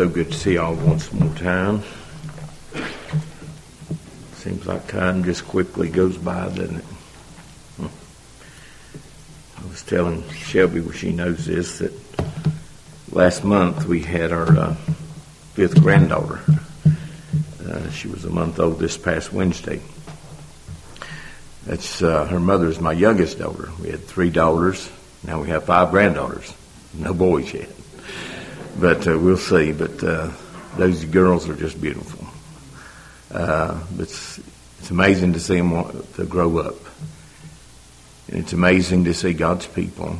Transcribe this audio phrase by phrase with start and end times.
[0.00, 1.82] so good to see y'all once more time.
[4.32, 6.84] Seems like time just quickly goes by, doesn't it?
[9.58, 11.92] I was telling Shelby, well, she knows this, that
[13.12, 14.74] last month we had our uh,
[15.52, 16.40] fifth granddaughter.
[17.62, 19.82] Uh, she was a month old this past Wednesday.
[21.66, 23.68] That's uh, her mother's my youngest daughter.
[23.82, 24.90] We had three daughters.
[25.26, 26.54] Now we have five granddaughters.
[26.94, 27.68] No boys yet,
[28.80, 29.72] but uh, we'll see.
[29.72, 30.30] But uh,
[30.76, 32.26] those girls are just beautiful.
[33.30, 34.38] Uh, it's
[34.78, 36.76] it's amazing to see them to grow up,
[38.28, 40.16] and it's amazing to see God's people.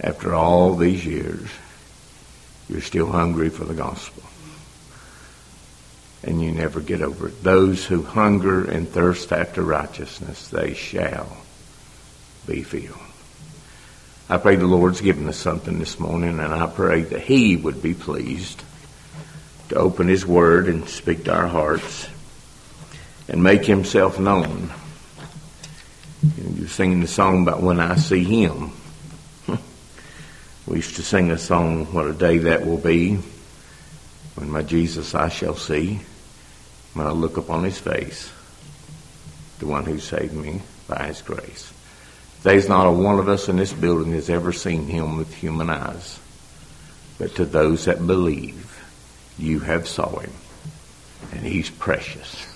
[0.00, 1.48] After all these years,
[2.68, 4.22] you're still hungry for the gospel
[6.26, 7.42] and you never get over it.
[7.42, 11.36] Those who hunger and thirst after righteousness, they shall
[12.46, 13.05] be filled.
[14.28, 17.80] I pray the Lord's given us something this morning, and I pray that He would
[17.82, 18.62] be pleased
[19.68, 22.08] to open His Word and speak to our hearts
[23.28, 24.72] and make Himself known.
[26.36, 28.72] You know, you're singing the song about when I see Him.
[30.66, 33.20] We used to sing a song, What a Day That Will Be,
[34.34, 36.00] when my Jesus I shall see
[36.96, 38.32] when I look upon his face,
[39.58, 41.70] the one who saved me by his grace.
[42.46, 45.68] There's not a one of us in this building has ever seen him with human
[45.68, 46.20] eyes.
[47.18, 48.86] But to those that believe,
[49.36, 50.30] you have saw him.
[51.32, 52.46] And he's precious.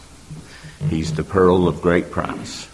[0.88, 2.68] He's the pearl of great price.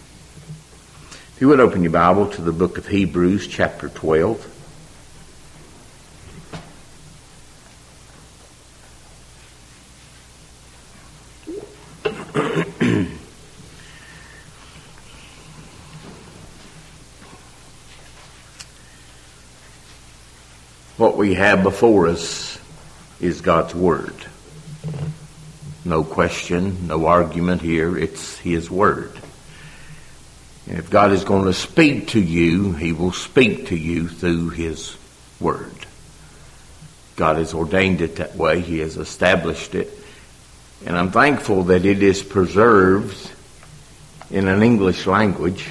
[1.09, 4.56] If you would open your Bible to the book of Hebrews, chapter 12.
[21.17, 22.59] What we have before us
[23.19, 24.13] is God's Word.
[25.83, 27.97] No question, no argument here.
[27.97, 29.11] It's His Word.
[30.67, 34.49] And if God is going to speak to you, He will speak to you through
[34.49, 34.95] His
[35.39, 35.73] Word.
[37.15, 38.59] God has ordained it that way.
[38.59, 39.89] He has established it.
[40.85, 43.31] And I'm thankful that it is preserved
[44.29, 45.67] in an English language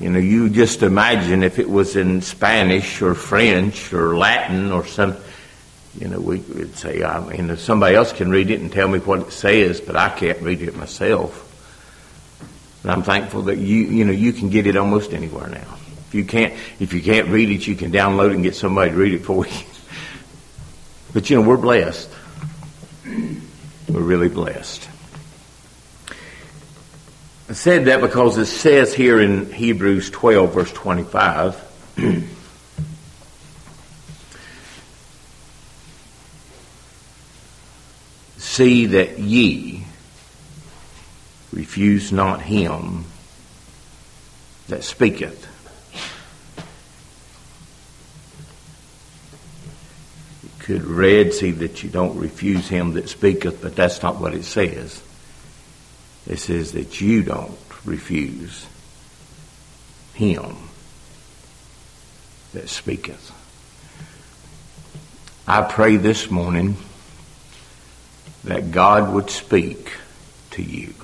[0.00, 4.84] you know, you just imagine if it was in Spanish or French or Latin or
[4.86, 5.16] some,
[5.98, 8.88] you know, we would say, I mean, if somebody else can read it and tell
[8.88, 11.42] me what it says, but I can't read it myself.
[12.82, 15.78] And I'm thankful that you, you know, you can get it almost anywhere now.
[16.08, 18.90] If you can't, if you can't read it, you can download it and get somebody
[18.90, 19.52] to read it for you.
[21.12, 22.10] But you know, we're blessed.
[23.06, 24.88] We're really blessed.
[27.46, 31.62] I said that because it says here in Hebrews 12, verse 25,
[38.38, 39.84] see that ye
[41.52, 43.04] refuse not him
[44.68, 45.46] that speaketh.
[50.42, 54.32] You could read, see that you don't refuse him that speaketh, but that's not what
[54.32, 55.02] it says.
[56.26, 58.66] It says that you don't refuse
[60.14, 60.56] him
[62.52, 63.32] that speaketh.
[65.46, 66.76] I pray this morning
[68.44, 69.92] that God would speak
[70.52, 70.94] to you.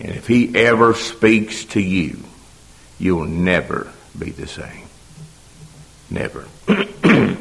[0.00, 2.18] And if he ever speaks to you,
[2.98, 4.86] you'll never be the same.
[6.08, 6.42] Never.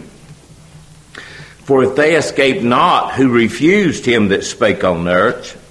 [1.64, 5.62] For if they escape not who refused him that spake on earth,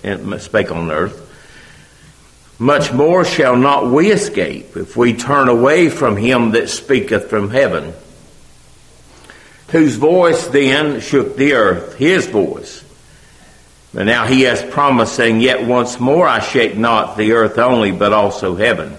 [0.41, 1.21] spake on earth,
[2.59, 7.51] much more shall not we escape if we turn away from him that speaketh from
[7.51, 7.93] heaven,
[9.71, 12.83] whose voice then shook the earth, his voice.
[13.93, 17.93] But now he has promised, saying, Yet once more I shake not the earth only,
[17.93, 18.97] but also heaven.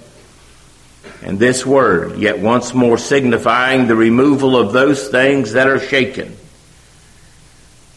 [1.21, 6.37] And this word, yet once more signifying the removal of those things that are shaken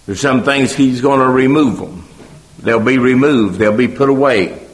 [0.08, 2.07] there's some things he's going to remove them.
[2.58, 3.58] They'll be removed.
[3.58, 4.66] They'll be put away.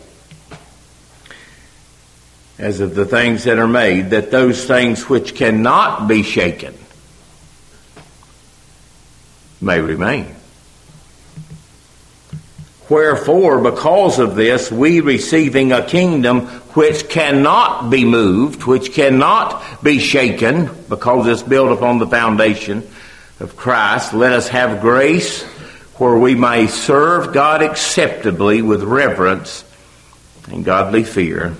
[2.58, 6.74] As of the things that are made, that those things which cannot be shaken
[9.60, 10.34] may remain.
[12.88, 19.98] Wherefore, because of this, we receiving a kingdom which cannot be moved, which cannot be
[19.98, 22.86] shaken, because it's built upon the foundation
[23.40, 25.44] of Christ, let us have grace
[25.96, 29.64] where we may serve God acceptably with reverence
[30.50, 31.50] and godly fear.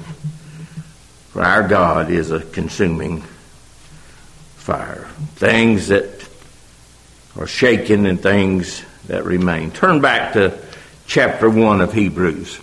[1.31, 3.22] For our God is a consuming
[4.56, 5.08] fire.
[5.36, 6.28] Things that
[7.36, 9.70] are shaken and things that remain.
[9.70, 10.58] Turn back to
[11.06, 12.60] chapter 1 of Hebrews.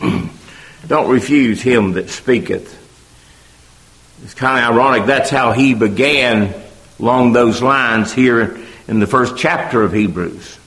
[0.86, 2.82] Don't refuse him that speaketh.
[4.22, 5.06] It's kind of ironic.
[5.06, 6.54] That's how he began
[7.00, 10.58] along those lines here in the first chapter of Hebrews.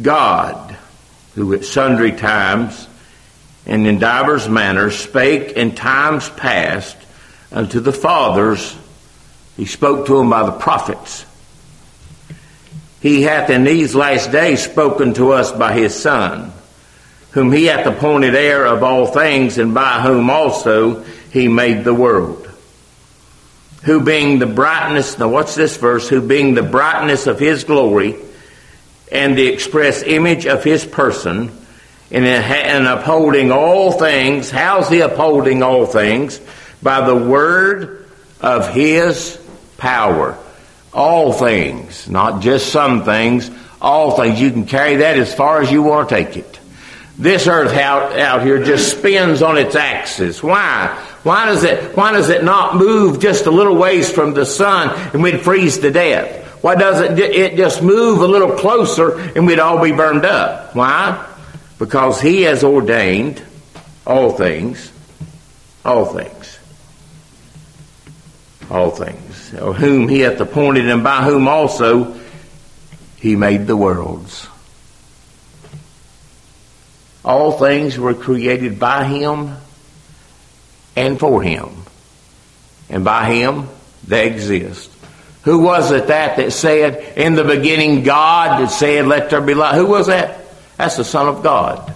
[0.00, 0.76] God,
[1.34, 2.86] who at sundry times
[3.66, 6.96] and in divers manners spake in times past
[7.50, 8.76] unto the fathers,
[9.56, 11.24] he spoke to them by the prophets.
[13.00, 16.52] He hath in these last days spoken to us by his Son,
[17.32, 21.94] whom he hath appointed heir of all things, and by whom also he made the
[21.94, 22.45] world.
[23.86, 26.08] Who being the brightness, now what's this verse?
[26.08, 28.16] Who being the brightness of his glory
[29.12, 31.52] and the express image of his person,
[32.10, 36.40] and, upholding all things, how's he upholding all things?
[36.82, 38.08] By the word
[38.40, 39.40] of his
[39.76, 40.36] power.
[40.92, 43.50] All things, not just some things,
[43.80, 44.40] all things.
[44.40, 46.58] You can carry that as far as you want to take it.
[47.18, 50.42] This earth out, out here just spins on its axis.
[50.42, 51.15] Why?
[51.26, 54.90] Why does it, why does it not move just a little ways from the sun
[55.12, 56.62] and we'd freeze to death?
[56.62, 60.76] Why doesn't it just move a little closer and we'd all be burned up?
[60.76, 61.26] Why?
[61.80, 63.42] Because he has ordained
[64.06, 64.92] all things,
[65.84, 66.60] all things,
[68.70, 72.14] all things, of whom he hath appointed and by whom also
[73.16, 74.46] he made the worlds.
[77.24, 79.56] All things were created by him
[80.96, 81.68] and for him.
[82.88, 83.68] And by him
[84.06, 84.90] they exist.
[85.42, 89.54] Who was it that that said, in the beginning God that said, let there be
[89.54, 89.76] light?
[89.76, 90.40] Who was that?
[90.76, 91.94] That's the Son of God.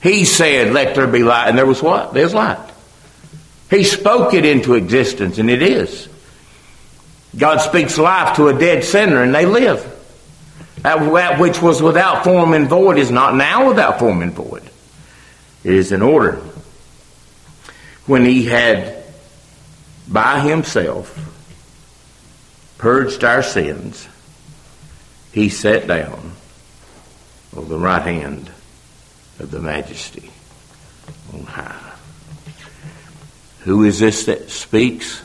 [0.00, 1.48] He said, let there be light.
[1.48, 2.14] And there was what?
[2.14, 2.70] There's light.
[3.70, 6.08] He spoke it into existence, and it is.
[7.36, 9.90] God speaks life to a dead sinner, and they live.
[10.82, 14.62] That which was without form and void is not now without form and void.
[15.64, 16.40] It is in order.
[18.06, 19.02] When he had
[20.06, 21.18] by himself
[22.76, 24.08] purged our sins,
[25.32, 26.32] he sat down
[27.56, 28.50] on the right hand
[29.38, 30.30] of the majesty
[31.32, 31.92] on high.
[33.60, 35.22] Who is this that speaks?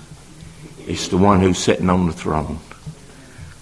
[0.88, 2.60] It's the one who's sitting on the throne.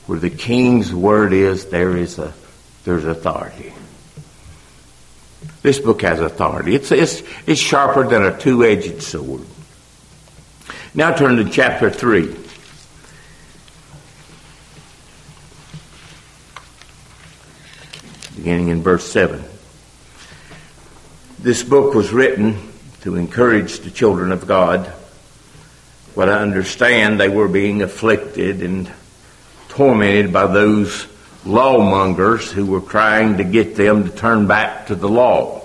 [0.06, 2.34] Where the king's word is, there is a
[2.86, 3.74] there's authority.
[5.62, 6.76] This book has authority.
[6.76, 9.42] It's, it's, it's sharper than a two edged sword.
[10.94, 12.36] Now turn to chapter 3.
[18.36, 19.44] Beginning in verse 7.
[21.40, 22.58] This book was written
[23.02, 24.88] to encourage the children of God.
[26.16, 28.92] What I understand, they were being afflicted and
[29.70, 31.08] tormented by those
[31.48, 35.62] lawmongers who were trying to get them to turn back to the law.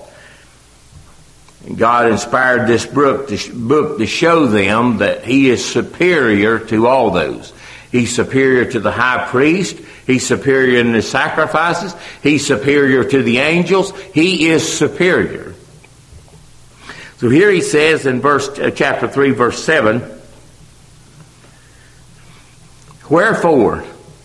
[1.67, 6.87] And God inspired this book to, book to show them that He is superior to
[6.87, 7.53] all those.
[7.91, 9.77] He's superior to the high priest.
[10.07, 11.95] He's superior in the sacrifices.
[12.23, 13.93] He's superior to the angels.
[14.15, 15.55] He is superior.
[17.19, 20.03] So here he says in verse uh, chapter 3 verse 7,
[23.09, 23.85] Wherefore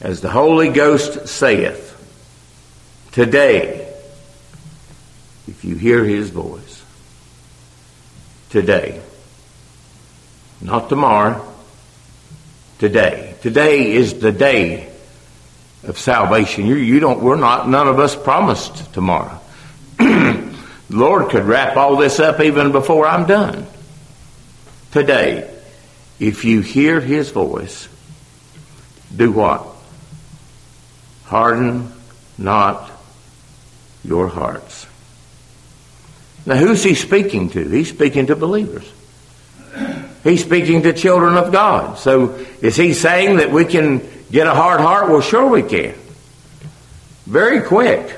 [0.00, 1.94] as the Holy Ghost saith,
[3.12, 3.92] today,
[5.48, 6.84] if you hear his voice,
[8.50, 9.00] today,
[10.60, 11.44] not tomorrow,
[12.78, 13.34] today.
[13.42, 14.90] Today is the day
[15.84, 16.66] of salvation.
[16.66, 19.40] You, you don't, we're not, none of us promised tomorrow.
[19.98, 20.54] the
[20.90, 23.66] Lord could wrap all this up even before I'm done.
[24.92, 25.54] Today,
[26.18, 27.88] if you hear his voice,
[29.14, 29.66] do what?
[31.28, 31.92] Harden
[32.38, 32.90] not
[34.02, 34.86] your hearts.
[36.46, 37.68] Now, who's he speaking to?
[37.68, 38.90] He's speaking to believers.
[40.24, 41.98] He's speaking to children of God.
[41.98, 45.10] So, is he saying that we can get a hard heart?
[45.10, 45.94] Well, sure we can.
[47.26, 48.16] Very quick.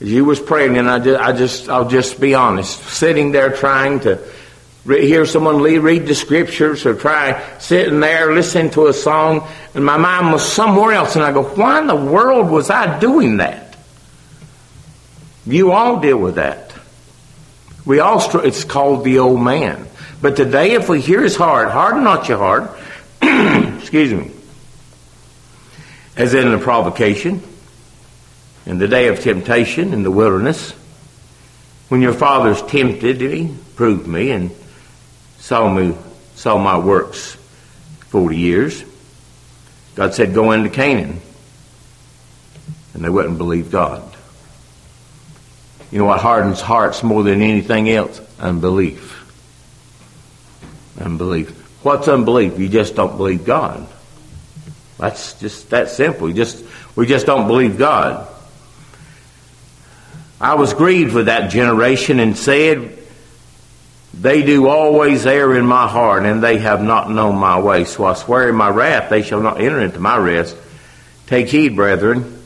[0.00, 3.50] As you was praying, and I just, I just, I'll just be honest, sitting there
[3.50, 4.22] trying to
[4.86, 9.96] hear someone read the scriptures or try sitting there listening to a song and my
[9.96, 13.76] mind was somewhere else and I go, why in the world was I doing that?
[15.46, 16.74] You all deal with that.
[17.84, 19.86] We all, it's called the old man.
[20.20, 22.70] But today if we hear his heart, harden not your heart,
[23.78, 24.30] excuse me,
[26.16, 27.42] as in the provocation,
[28.66, 30.72] in the day of temptation in the wilderness,
[31.88, 34.50] when your fathers tempted me, proved me, and
[35.46, 35.96] saw me,
[36.34, 37.36] saw my works
[38.08, 38.84] 40 years.
[39.94, 41.20] God said, go into Canaan.
[42.92, 44.02] And they wouldn't believe God.
[45.92, 48.20] You know what hardens hearts more than anything else?
[48.40, 49.24] Unbelief.
[51.00, 51.50] Unbelief.
[51.84, 52.58] What's unbelief?
[52.58, 53.86] You just don't believe God.
[54.98, 56.28] That's just that simple.
[56.28, 56.64] You just
[56.96, 58.26] we just don't believe God.
[60.40, 62.98] I was grieved with that generation and said,
[64.18, 67.84] They do always err in my heart, and they have not known my way.
[67.84, 70.56] So I swear in my wrath, they shall not enter into my rest.
[71.26, 72.42] Take heed, brethren,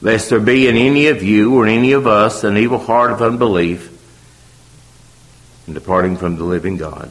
[0.00, 3.22] lest there be in any of you or any of us an evil heart of
[3.22, 3.88] unbelief
[5.68, 7.10] in departing from the living God.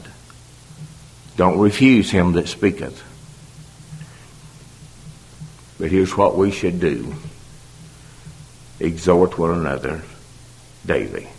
[1.38, 3.01] Don't refuse him that speaketh.
[5.79, 7.15] But here's what we should do
[8.79, 10.03] exhort one another
[10.85, 11.29] daily.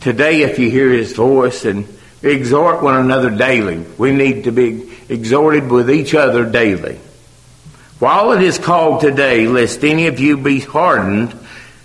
[0.00, 1.86] Today, if you hear his voice and
[2.22, 6.98] exhort one another daily, we need to be exhorted with each other daily.
[7.98, 11.34] While it is called today, lest any of you be hardened,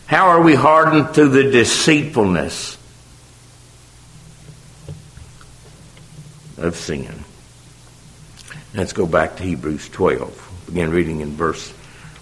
[0.06, 2.78] how are we hardened through the deceitfulness
[6.58, 7.26] of sin?
[8.74, 11.72] Let's go back to Hebrews 12 begin reading in verse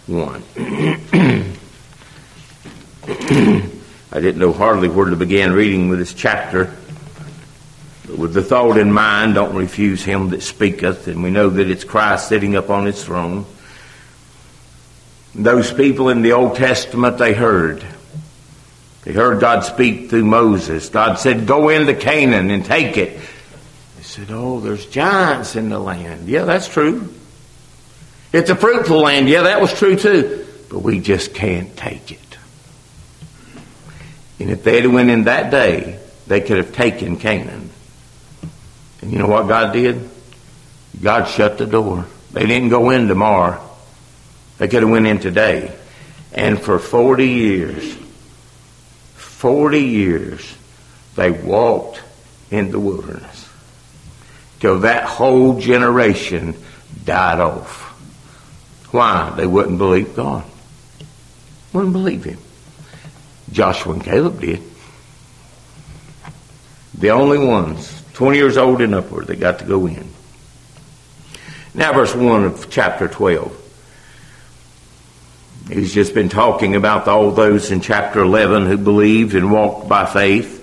[0.07, 0.43] 1.
[4.15, 6.65] I didn't know hardly where to begin reading with this chapter.
[8.05, 11.67] But with the thought in mind, don't refuse him that speaketh, and we know that
[11.67, 13.47] it's Christ sitting up on his throne.
[15.33, 17.83] Those people in the Old Testament, they heard.
[19.03, 20.89] They heard God speak through Moses.
[20.89, 23.17] God said, Go into Canaan and take it.
[23.97, 26.27] They said, Oh, there's giants in the land.
[26.27, 27.11] Yeah, that's true.
[28.31, 29.27] It's a fruitful land.
[29.27, 30.45] Yeah, that was true too.
[30.69, 32.19] But we just can't take it.
[34.39, 37.69] And if they'd went in that day, they could have taken Canaan.
[39.01, 40.09] And you know what God did?
[41.01, 42.05] God shut the door.
[42.31, 43.61] They didn't go in tomorrow.
[44.57, 45.73] They could have went in today.
[46.31, 47.97] And for 40 years,
[49.15, 50.55] 40 years,
[51.15, 52.01] they walked
[52.49, 53.49] in the wilderness
[54.59, 56.55] till that whole generation
[57.03, 57.81] died off.
[58.91, 59.33] Why?
[59.35, 60.45] They wouldn't believe God.
[61.73, 62.37] Wouldn't believe Him.
[63.53, 64.61] Joshua and Caleb did.
[66.95, 70.09] The only ones, 20 years old and upward, that got to go in.
[71.73, 73.59] Now, verse 1 of chapter 12.
[75.69, 80.05] He's just been talking about all those in chapter 11 who believed and walked by
[80.05, 80.59] faith.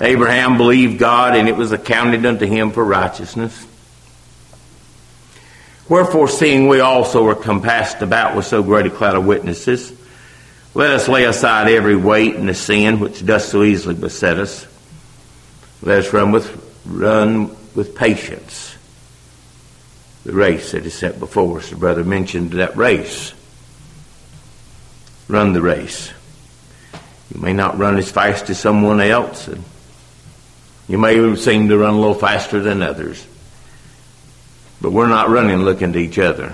[0.00, 3.66] Abraham believed God, and it was accounted unto him for righteousness.
[5.88, 9.92] Wherefore, seeing we also are compassed about with so great a cloud of witnesses,
[10.74, 14.66] let us lay aside every weight and the sin which does so easily beset us.
[15.82, 18.74] Let us run with, run with patience
[20.24, 21.70] the race that is set before us.
[21.70, 23.34] The brother mentioned that race.
[25.28, 26.10] Run the race.
[27.32, 29.62] You may not run as fast as someone else, and
[30.88, 33.26] you may seem to run a little faster than others.
[34.80, 36.52] But we're not running looking to each other.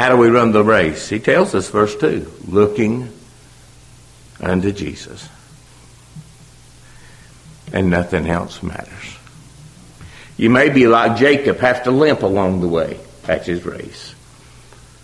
[0.00, 1.10] How do we run the race?
[1.10, 3.12] He tells us, verse 2, looking
[4.40, 5.28] unto Jesus.
[7.70, 9.18] And nothing else matters.
[10.38, 12.98] You may be like Jacob, have to limp along the way.
[13.24, 14.14] That's his race.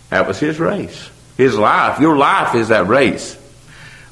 [0.09, 1.11] That was his race.
[1.37, 1.99] His life.
[1.99, 3.37] Your life is that race.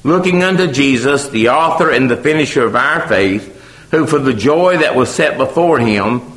[0.04, 4.76] Looking unto Jesus, the author and the finisher of our faith, who for the joy
[4.78, 6.35] that was set before him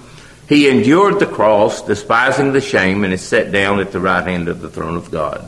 [0.50, 4.48] he endured the cross, despising the shame, and is set down at the right hand
[4.48, 5.48] of the throne of God.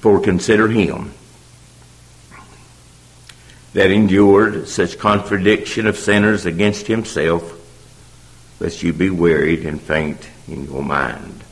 [0.00, 1.14] For consider him
[3.72, 7.54] that endured such contradiction of sinners against himself,
[8.60, 11.42] lest you be wearied and faint in your mind.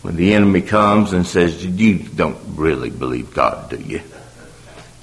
[0.00, 4.00] When the enemy comes and says, You don't really believe God, do you?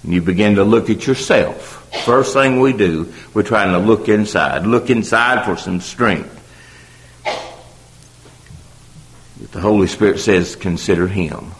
[0.01, 4.09] And you begin to look at yourself First thing we do, we're trying to look
[4.09, 4.65] inside.
[4.67, 6.31] Look inside for some strength.
[9.51, 11.51] The Holy Spirit says, consider Him.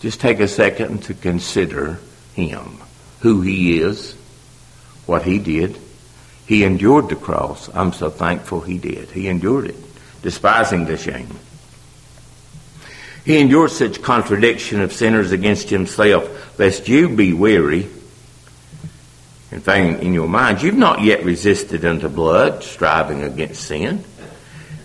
[0.00, 1.98] Just take a second to consider
[2.34, 2.78] Him.
[3.20, 4.14] Who He is,
[5.06, 5.78] what He did.
[6.46, 7.68] He endured the cross.
[7.74, 9.10] I'm so thankful He did.
[9.10, 9.76] He endured it,
[10.22, 11.28] despising the shame.
[13.24, 17.88] He endured such contradiction of sinners against Himself, lest you be weary
[19.56, 24.04] and faint in your mind, you've not yet resisted unto blood, striving against sin.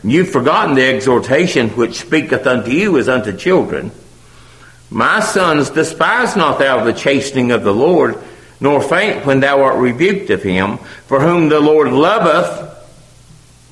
[0.02, 3.92] You've forgotten the exhortation which speaketh unto you as unto children.
[4.90, 8.18] My sons, despise not thou the chastening of the Lord,
[8.62, 10.78] nor faint when thou art rebuked of him.
[11.08, 12.70] For whom the Lord loveth,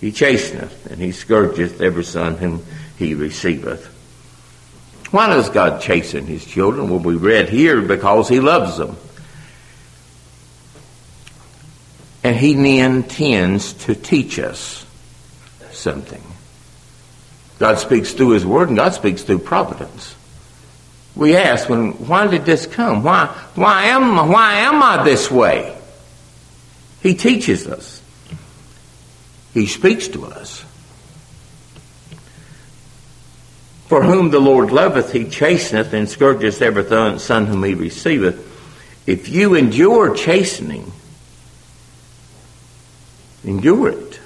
[0.01, 2.65] he chasteneth, and he scourgeth every son whom
[2.97, 3.85] he receiveth.
[5.11, 6.89] Why does God chasten his children?
[6.89, 8.97] Well, we read here because he loves them.
[12.23, 14.85] And he intends to teach us
[15.71, 16.21] something.
[17.59, 20.15] God speaks through his word and God speaks through providence.
[21.15, 23.03] We ask when why did this come?
[23.03, 25.77] Why why am I why am I this way?
[27.01, 28.01] He teaches us.
[29.53, 30.63] He speaks to us.
[33.87, 38.45] For whom the Lord loveth, he chasteneth and scourgeth every son whom he receiveth.
[39.07, 40.91] If you endure chastening,
[43.49, 44.19] endure it.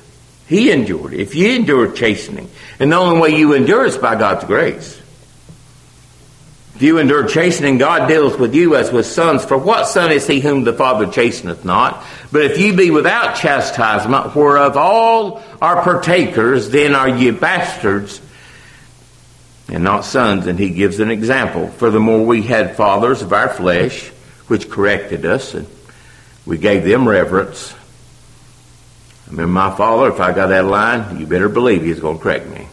[0.48, 1.22] He endured it.
[1.22, 2.50] If you endure chastening,
[2.80, 5.00] and the only way you endure is by God's grace.
[6.76, 9.46] If you endure chastening, God deals with you as with sons.
[9.46, 12.04] For what son is he whom the Father chasteneth not?
[12.32, 18.22] But if ye be without chastisement, whereof all are partakers, then are ye bastards
[19.70, 20.48] and not sons.
[20.48, 21.68] And he gives an example.
[21.70, 24.10] Furthermore, we had fathers of our flesh,
[24.48, 25.68] which corrected us, and
[26.46, 27.74] we gave them reverence.
[29.34, 32.24] Remember my father, if I got that line, you better believe he was going to
[32.24, 32.68] correct me.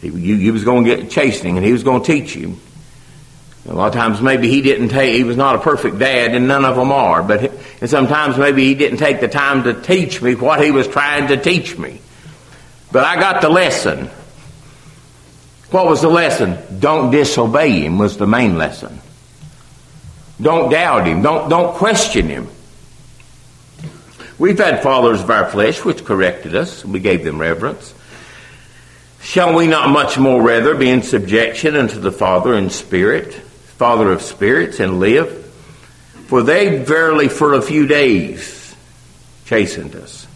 [0.00, 2.56] He, you, was going to get chastening, and he was going to teach you.
[3.68, 5.14] A lot of times, maybe he didn't take.
[5.14, 7.22] He was not a perfect dad, and none of them are.
[7.22, 10.88] But and sometimes, maybe he didn't take the time to teach me what he was
[10.88, 12.00] trying to teach me.
[12.90, 14.10] But I got the lesson.
[15.70, 16.80] What was the lesson?
[16.80, 18.98] Don't disobey him was the main lesson.
[20.42, 21.22] Don't doubt him.
[21.22, 22.48] Don't, don't question him.
[24.40, 26.82] We've had fathers of our flesh which corrected us.
[26.82, 27.92] We gave them reverence.
[29.20, 34.10] Shall we not much more rather be in subjection unto the Father in spirit, Father
[34.10, 35.44] of spirits, and live?
[36.28, 38.74] For they verily for a few days
[39.44, 40.26] chastened us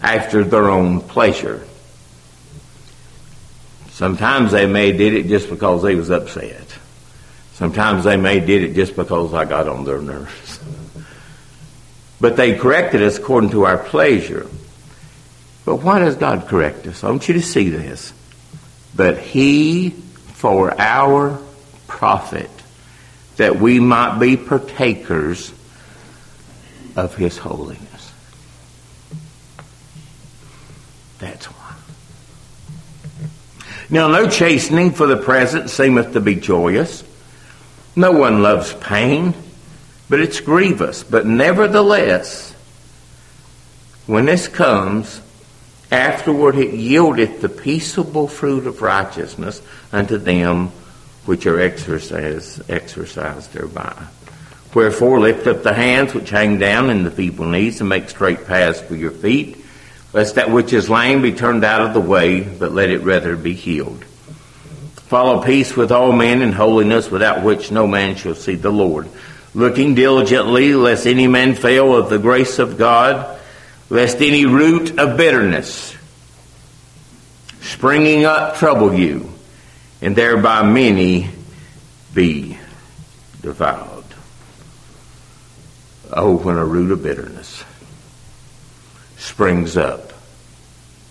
[0.00, 1.64] after their own pleasure.
[3.90, 6.66] Sometimes they may did it just because they was upset.
[7.52, 10.59] Sometimes they may did it just because I got on their nerves.
[12.20, 14.46] But they corrected us according to our pleasure.
[15.64, 17.02] But why does God correct us?
[17.02, 18.12] I want you to see this.
[18.94, 21.38] But He for our
[21.86, 22.50] profit,
[23.36, 25.52] that we might be partakers
[26.96, 28.12] of His holiness.
[31.18, 31.74] That's why.
[33.90, 37.04] Now, no chastening for the present seemeth to be joyous.
[37.94, 39.34] No one loves pain,
[40.10, 41.02] but it's grievous.
[41.02, 42.52] But nevertheless,
[44.06, 45.22] when this comes,
[45.90, 50.68] afterward it yieldeth the peaceable fruit of righteousness unto them
[51.24, 53.96] which are exercised, exercised thereby.
[54.74, 58.46] Wherefore lift up the hands which hang down and the feeble knees, and make straight
[58.46, 59.56] paths for your feet
[60.12, 63.36] lest that which is lame be turned out of the way, but let it rather
[63.36, 64.04] be healed.
[65.06, 69.08] Follow peace with all men and holiness, without which no man shall see the Lord.
[69.54, 73.38] Looking diligently, lest any man fail of the grace of God,
[73.88, 75.96] lest any root of bitterness
[77.60, 79.32] springing up trouble you,
[80.02, 81.30] and thereby many
[82.14, 82.58] be
[83.40, 84.04] defiled.
[86.12, 87.64] Oh, when a root of bitterness
[89.16, 90.12] springs up.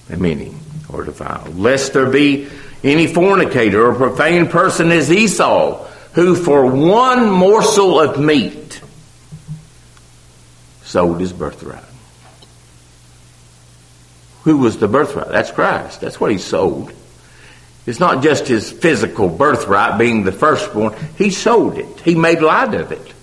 [0.10, 0.54] A many
[0.91, 1.58] or defiled.
[1.58, 2.49] Lest there be
[2.84, 8.82] any fornicator or profane person as Esau, who for one morsel of meat
[10.84, 11.84] sold his birthright.
[14.43, 15.30] Who was the birthright?
[15.30, 16.02] That's Christ.
[16.02, 16.91] That's what he sold.
[17.86, 20.95] It's not just his physical birthright being the firstborn.
[21.17, 22.00] He sold it.
[22.02, 23.13] He made light of it.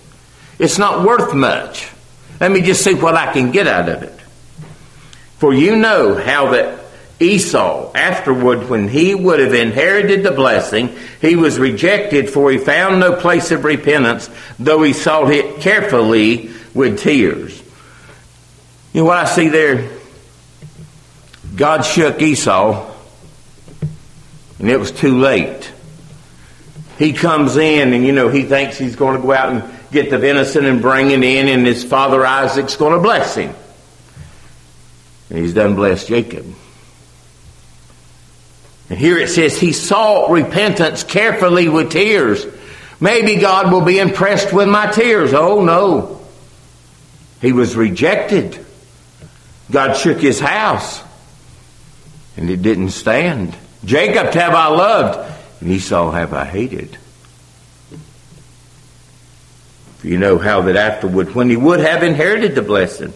[0.58, 1.88] It's not worth much.
[2.40, 4.18] Let me just see what I can get out of it.
[5.38, 6.85] For you know how that
[7.18, 13.00] Esau, afterward, when he would have inherited the blessing, he was rejected, for he found
[13.00, 17.62] no place of repentance, though he sought it carefully with tears.
[18.92, 19.90] You know what I see there?
[21.54, 22.94] God shook Esau,
[24.58, 25.72] and it was too late.
[26.98, 30.10] He comes in, and you know, he thinks he's going to go out and get
[30.10, 33.54] the venison and bring it in, and his father Isaac's going to bless him.
[35.30, 36.46] And he's done blessed Jacob.
[38.88, 42.46] And here it says he sought repentance carefully with tears.
[43.00, 45.34] Maybe God will be impressed with my tears.
[45.34, 46.20] Oh no.
[47.40, 48.64] He was rejected.
[49.70, 51.02] God shook his house.
[52.36, 53.56] And it didn't stand.
[53.84, 56.98] Jacob have I loved, and Esau have I hated.
[60.02, 63.12] You know how that afterward, when he would have inherited the blessing,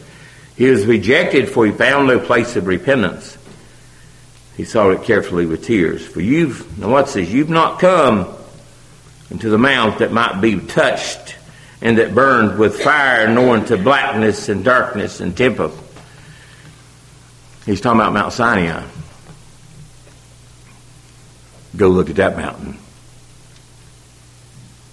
[0.57, 3.37] he was rejected, for he found no place of repentance.
[4.61, 6.07] He saw it carefully with tears.
[6.07, 8.29] For you've, now what says, you've not come
[9.31, 11.37] into the mount that might be touched
[11.81, 15.75] and that burned with fire, nor into blackness and darkness and tempest.
[17.65, 18.87] He's talking about Mount Sinai.
[21.75, 22.77] Go look at that mountain.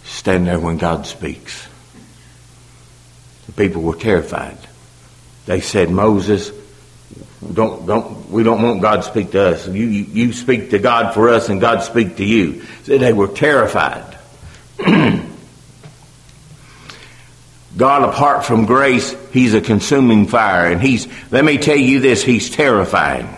[0.06, 1.68] Stand there when God speaks.
[3.48, 4.60] The people were terrified.
[5.46, 6.54] They said, Moses,
[7.54, 9.68] don't, don't, we don't want God to speak to us.
[9.68, 12.64] You, you speak to God for us and God speak to you.
[12.84, 14.18] So they were terrified.
[17.78, 20.72] God, apart from grace, He's a consuming fire.
[20.72, 23.30] And He's, let me tell you this, He's terrifying.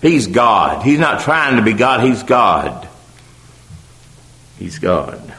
[0.00, 0.84] He's God.
[0.84, 2.88] He's not trying to be God, He's God.
[4.58, 5.34] He's God.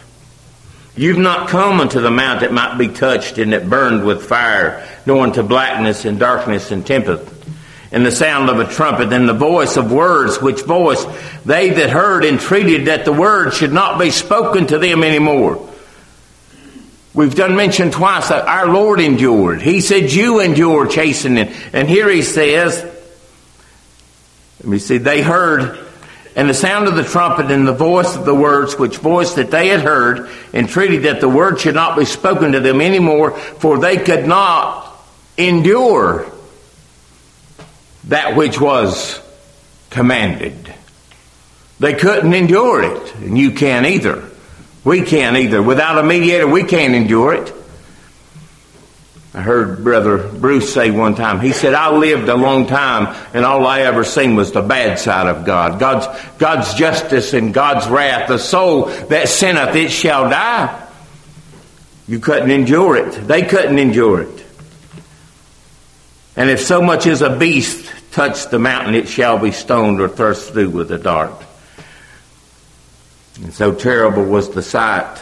[0.96, 4.88] You've not come unto the mount that might be touched and that burned with fire,
[5.06, 7.32] nor unto blackness and darkness and tempest,
[7.92, 11.06] and the sound of a trumpet and the voice of words, which voice
[11.46, 15.70] they that heard entreated that the word should not be spoken to them anymore.
[17.14, 19.62] We've done mention twice that our Lord endured.
[19.62, 21.52] He said, You endure chastening.
[21.74, 22.84] And here he says,
[24.60, 25.80] let me see, they heard
[26.36, 29.50] and the sound of the trumpet and the voice of the words, which voice that
[29.50, 33.80] they had heard, entreated that the word should not be spoken to them anymore, for
[33.80, 34.96] they could not
[35.36, 36.32] endure
[38.08, 39.22] that which was
[39.90, 40.74] commanded.
[41.80, 44.24] They couldn't endure it, and you can't either.
[44.84, 45.62] We can't either.
[45.62, 47.54] Without a mediator, we can't endure it.
[49.34, 53.46] I heard Brother Bruce say one time, he said, I lived a long time and
[53.46, 55.80] all I ever seen was the bad side of God.
[55.80, 56.08] God's,
[56.40, 58.30] God's justice and God's wrath.
[58.30, 60.88] The soul that sinneth, it shall die.
[62.08, 63.12] You couldn't endure it.
[63.28, 64.46] They couldn't endure it.
[66.36, 70.10] And if so much as a beast touch the mountain, it shall be stoned or
[70.10, 71.40] thrust through with a dart.
[73.44, 75.22] And so terrible was the sight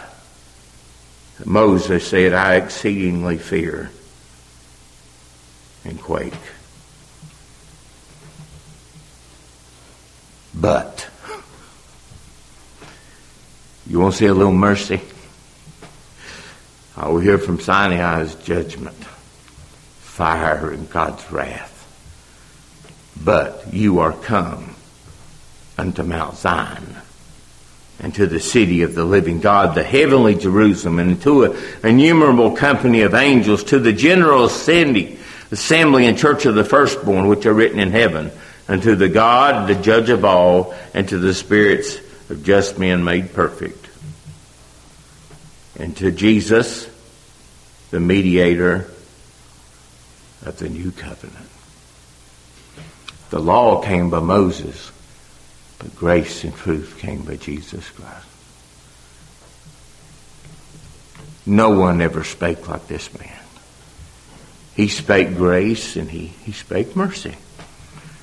[1.38, 3.92] that Moses said, I exceedingly fear
[5.84, 6.34] and quake.
[10.54, 11.10] But,
[13.86, 15.02] you want to see a little mercy?
[16.96, 18.96] All we hear from Sinai judgment,
[20.00, 21.75] fire, and God's wrath.
[23.24, 24.76] But you are come
[25.78, 26.96] unto Mount Zion
[28.00, 32.52] and to the city of the living God, the heavenly Jerusalem, and to an innumerable
[32.52, 35.18] company of angels, to the general assembly,
[35.52, 38.32] assembly and church of the firstborn, which are written in heaven,
[38.68, 41.98] and to the God, the judge of all, and to the spirits
[42.30, 43.88] of just men made perfect,
[45.80, 46.90] and to Jesus,
[47.92, 48.92] the mediator
[50.46, 51.48] of the new covenant.
[53.36, 54.94] The law came by Moses,
[55.78, 58.26] but grace and truth came by Jesus Christ.
[61.46, 63.38] No one ever spake like this man.
[64.78, 67.36] He spake grace and he, he spake mercy.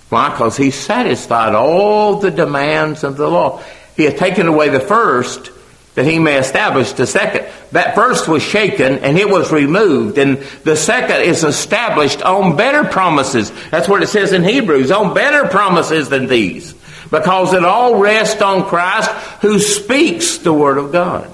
[0.08, 0.30] Why?
[0.30, 3.62] Because he satisfied all the demands of the law.
[3.94, 5.50] He had taken away the first
[5.94, 7.41] that he may establish the second.
[7.72, 12.84] That first was shaken and it was removed, and the second is established on better
[12.84, 13.50] promises.
[13.70, 16.74] That's what it says in Hebrews, on better promises than these.
[17.10, 21.30] Because it all rests on Christ who speaks the Word of God.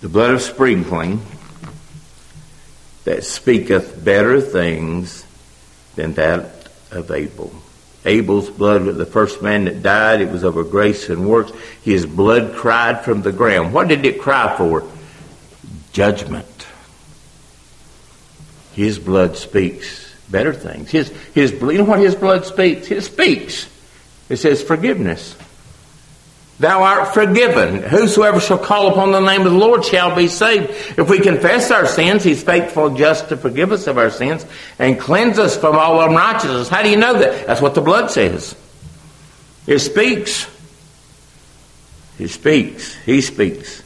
[0.00, 1.20] The blood of sprinkling
[3.04, 5.24] that speaketh better things
[5.96, 7.52] than that of Abel.
[8.04, 10.20] Abel's blood the first man that died.
[10.20, 11.52] It was over grace and works.
[11.82, 13.72] His blood cried from the ground.
[13.72, 14.84] What did it cry for?
[15.92, 16.66] Judgment.
[18.74, 20.90] His blood speaks better things.
[20.90, 22.90] His, his, you know what his blood speaks?
[22.90, 23.68] It speaks.
[24.28, 25.36] It says forgiveness.
[26.58, 27.82] Thou art forgiven.
[27.82, 30.70] Whosoever shall call upon the name of the Lord shall be saved.
[30.98, 34.44] If we confess our sins, He's faithful just to forgive us of our sins
[34.78, 36.68] and cleanse us from all unrighteousness.
[36.68, 37.46] How do you know that?
[37.46, 38.56] That's what the blood says.
[39.68, 40.48] It speaks.
[42.16, 42.94] He speaks.
[43.04, 43.82] He speaks.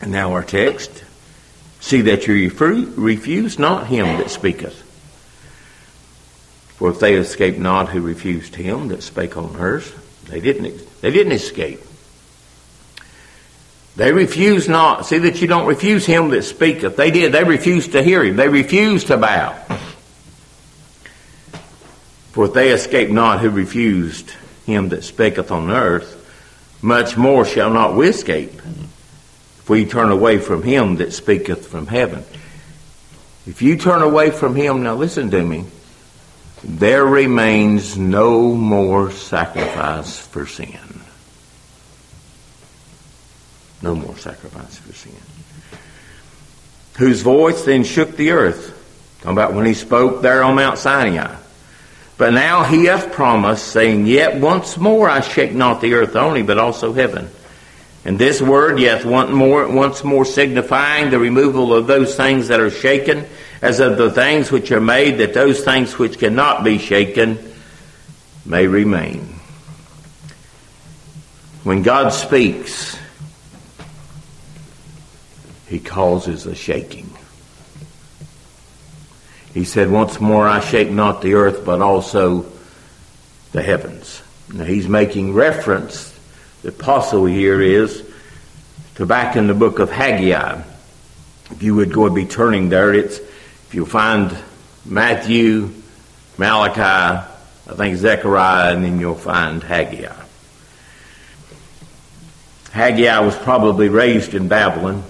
[0.00, 1.04] And now our text.
[1.80, 2.48] See that you
[2.96, 4.91] refuse not him that speaketh.
[6.82, 11.12] For if they escaped not who refused him that spake on earth, they didn't, they
[11.12, 11.78] didn't escape.
[13.94, 15.06] They refused not.
[15.06, 16.96] See that you don't refuse him that speaketh.
[16.96, 17.30] They did.
[17.30, 18.34] They refused to hear him.
[18.34, 19.52] They refused to bow.
[22.32, 24.32] For if they escape not who refused
[24.66, 26.18] him that spaketh on earth,
[26.82, 31.86] much more shall not we escape if we turn away from him that speaketh from
[31.86, 32.24] heaven.
[33.46, 35.66] If you turn away from him, now listen to me,
[36.64, 40.78] there remains no more sacrifice for sin.
[43.82, 45.12] No more sacrifice for sin.
[46.98, 48.78] Whose voice then shook the earth.
[49.18, 51.36] Talking about when he spoke there on Mount Sinai.
[52.16, 56.42] But now he hath promised, saying, Yet once more I shake not the earth only,
[56.42, 57.28] but also heaven.
[58.04, 62.60] And this word, yet once more, once more signifying the removal of those things that
[62.60, 63.26] are shaken,
[63.62, 67.38] as of the things which are made, that those things which cannot be shaken
[68.44, 69.20] may remain.
[71.62, 72.98] When God speaks,
[75.68, 77.08] he causes a shaking.
[79.54, 82.46] He said, Once more I shake not the earth, but also
[83.52, 84.22] the heavens.
[84.52, 86.18] Now he's making reference,
[86.62, 88.04] the apostle here is,
[88.96, 90.62] to back in the book of Haggai.
[91.50, 93.20] If you would go and be turning there, it's
[93.72, 94.36] if you find
[94.84, 95.72] Matthew,
[96.36, 100.14] Malachi, I think Zechariah, and then you'll find Haggai.
[102.72, 105.02] Haggai was probably raised in Babylon.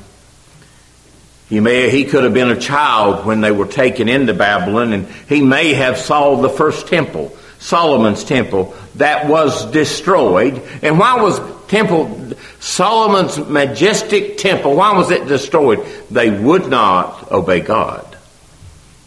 [1.49, 5.09] He may he could have been a child when they were taken into Babylon, and
[5.29, 10.63] he may have saw the first temple, Solomon's temple, that was destroyed.
[10.83, 14.77] And why was temple Solomon's majestic temple?
[14.77, 15.85] Why was it destroyed?
[16.13, 18.12] They would not obey God.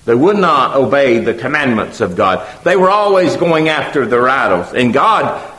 [0.05, 2.47] They would not obey the commandments of God.
[2.63, 5.53] They were always going after their idols, and God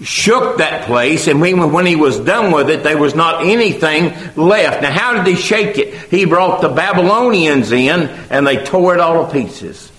[0.00, 4.80] shook that place, and when he was done with it, there was not anything left.
[4.82, 5.92] Now, how did he shake it?
[6.10, 9.90] He brought the Babylonians in, and they tore it all to pieces.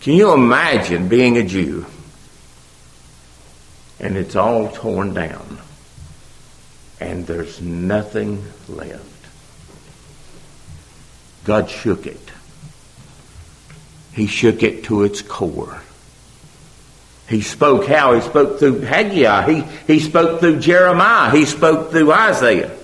[0.00, 1.84] Can you imagine being a Jew?
[3.98, 5.58] And it's all torn down,
[7.00, 9.15] and there's nothing left.
[11.46, 12.20] God shook it.
[14.12, 15.80] He shook it to its core.
[17.28, 18.14] He spoke how?
[18.14, 19.52] He spoke through Haggai.
[19.52, 21.30] He, he spoke through Jeremiah.
[21.30, 22.76] He spoke through Isaiah.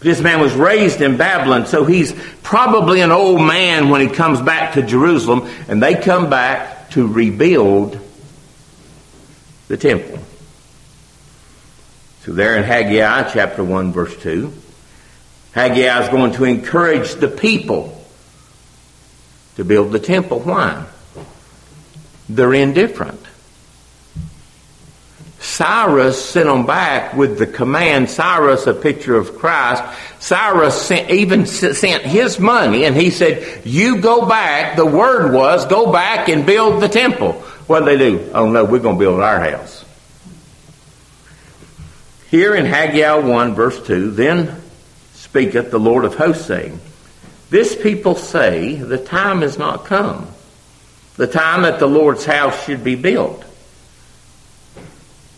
[0.00, 4.40] This man was raised in Babylon, so he's probably an old man when he comes
[4.40, 7.98] back to Jerusalem, and they come back to rebuild
[9.68, 10.18] the temple.
[12.22, 14.52] So there in Haggai chapter 1 verse 2,
[15.54, 18.04] Haggai is going to encourage the people
[19.56, 20.40] to build the temple.
[20.40, 20.86] Why?
[22.28, 23.20] they're indifferent.
[25.40, 28.08] Cyrus sent them back with the command.
[28.08, 29.82] Cyrus, a picture of Christ.
[30.18, 35.66] Cyrus sent, even sent his money, and he said, "You go back." The word was,
[35.66, 37.32] "Go back and build the temple."
[37.66, 38.30] What did they do?
[38.32, 39.84] Oh no, we're going to build our house.
[42.30, 44.60] Here in Haggai one verse two, then
[45.34, 46.78] speaketh the Lord of hosts, saying,
[47.50, 50.28] "This people say, the time is not come."
[51.16, 53.44] the time that the Lord's house should be built.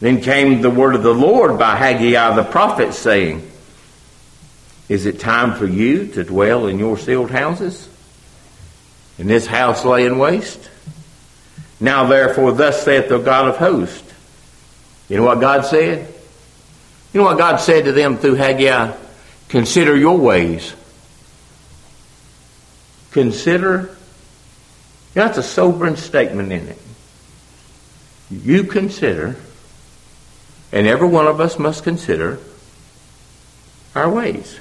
[0.01, 3.51] Then came the word of the Lord by Haggai the prophet, saying,
[4.89, 7.89] Is it time for you to dwell in your sealed houses?
[9.19, 10.71] And this house lay in waste?
[11.81, 14.03] Now therefore, thus saith the God of hosts.
[15.09, 16.13] You know what God said?
[17.13, 18.95] You know what God said to them through Haggai?
[19.49, 20.75] Consider your ways.
[23.13, 23.97] Consider.
[25.15, 26.79] That's a sobering statement in it.
[28.31, 29.37] You consider,
[30.73, 32.39] and every one of us must consider,
[33.95, 34.59] our ways.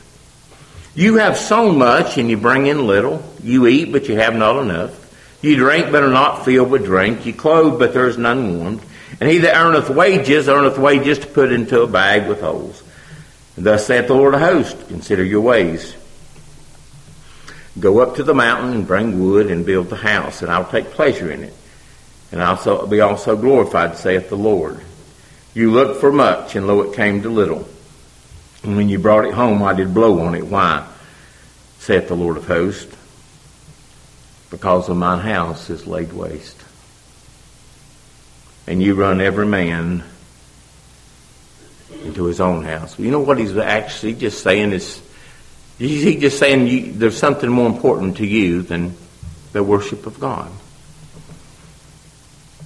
[0.94, 3.22] You have so much and you bring in little.
[3.44, 5.02] You eat, but you have not enough.
[5.42, 7.26] You drink, but are not filled with drink.
[7.26, 8.82] You clothe, but there is none warmed.
[9.20, 12.82] And he that earneth wages, earneth wages to put into a bag with holes.
[13.56, 15.96] And thus saith the Lord of hosts, consider your ways.
[17.80, 20.92] Go up to the mountain and bring wood and build the house, and I'll take
[20.92, 21.54] pleasure in it.
[22.32, 24.82] And I'll be also glorified, saith the Lord.
[25.54, 27.68] You looked for much, and lo, it came to little.
[28.64, 30.46] And when you brought it home, I did blow on it.
[30.46, 30.88] Why?
[31.80, 32.96] saith the Lord of hosts.
[34.50, 36.58] Because of mine house is laid waste.
[38.66, 40.04] And you run every man
[42.04, 42.98] into his own house.
[43.00, 45.02] You know what he's actually just saying is
[45.78, 48.96] is he just saying you, there's something more important to you than
[49.52, 50.50] the worship of God?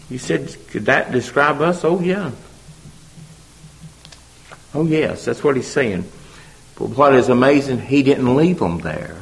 [0.09, 1.83] He said, could that describe us?
[1.83, 2.31] Oh, yeah.
[4.75, 6.05] Oh, yes, that's what he's saying.
[6.75, 9.19] But what is amazing, he didn't leave them there.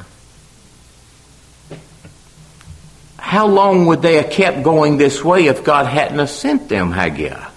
[3.28, 7.50] how long would they have kept going this way if God hadn't sent them Haggai?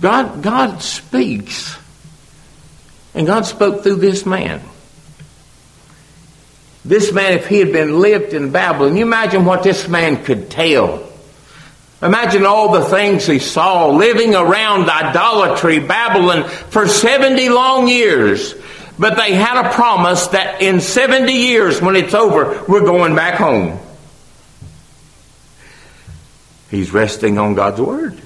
[0.00, 1.76] God, God speaks.
[3.14, 4.62] And God spoke through this man.
[6.84, 10.50] This man, if he had been lived in Babylon, you imagine what this man could
[10.50, 11.06] tell.
[12.00, 18.54] Imagine all the things he saw living around idolatry, Babylon, for 70 long years.
[18.98, 23.34] But they had a promise that in 70 years, when it's over, we're going back
[23.34, 23.78] home.
[26.70, 28.20] He's resting on God's word.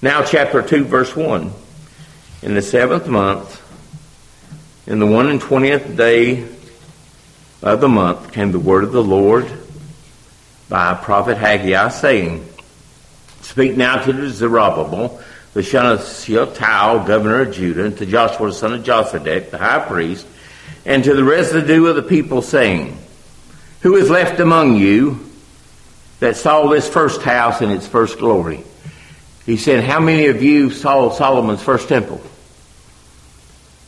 [0.00, 1.52] Now, chapter 2, verse 1.
[2.42, 3.60] In the seventh month,
[4.86, 6.46] in the one and twentieth day
[7.62, 9.50] of the month, came the word of the Lord
[10.68, 12.48] by prophet Haggai, saying,
[13.40, 15.20] Speak now to the Zerubbabel,
[15.52, 19.58] the son of Shealtiel, governor of Judah, and to Joshua, the son of Josedek, the
[19.58, 20.24] high priest,
[20.86, 22.96] and to the residue of the people, saying,
[23.80, 25.28] Who is left among you
[26.20, 28.62] that saw this first house in its first glory?
[29.48, 32.20] He said, How many of you saw Solomon's first temple?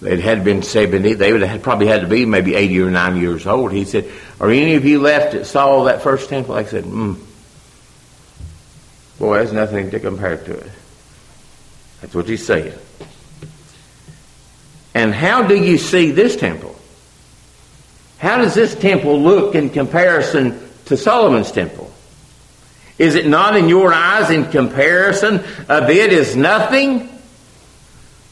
[0.01, 1.13] It had been 70.
[1.13, 3.71] They would have probably had to be maybe 80 or 90 years old.
[3.71, 6.55] He said, Are any of you left that saw that first temple?
[6.55, 7.13] I said, Hmm.
[9.19, 10.73] Boy, there's nothing to compare to it.
[12.01, 12.73] That's what he's saying.
[14.95, 16.75] And how do you see this temple?
[18.17, 21.90] How does this temple look in comparison to Solomon's temple?
[23.01, 25.37] Is it not in your eyes in comparison
[25.71, 27.09] of it is nothing?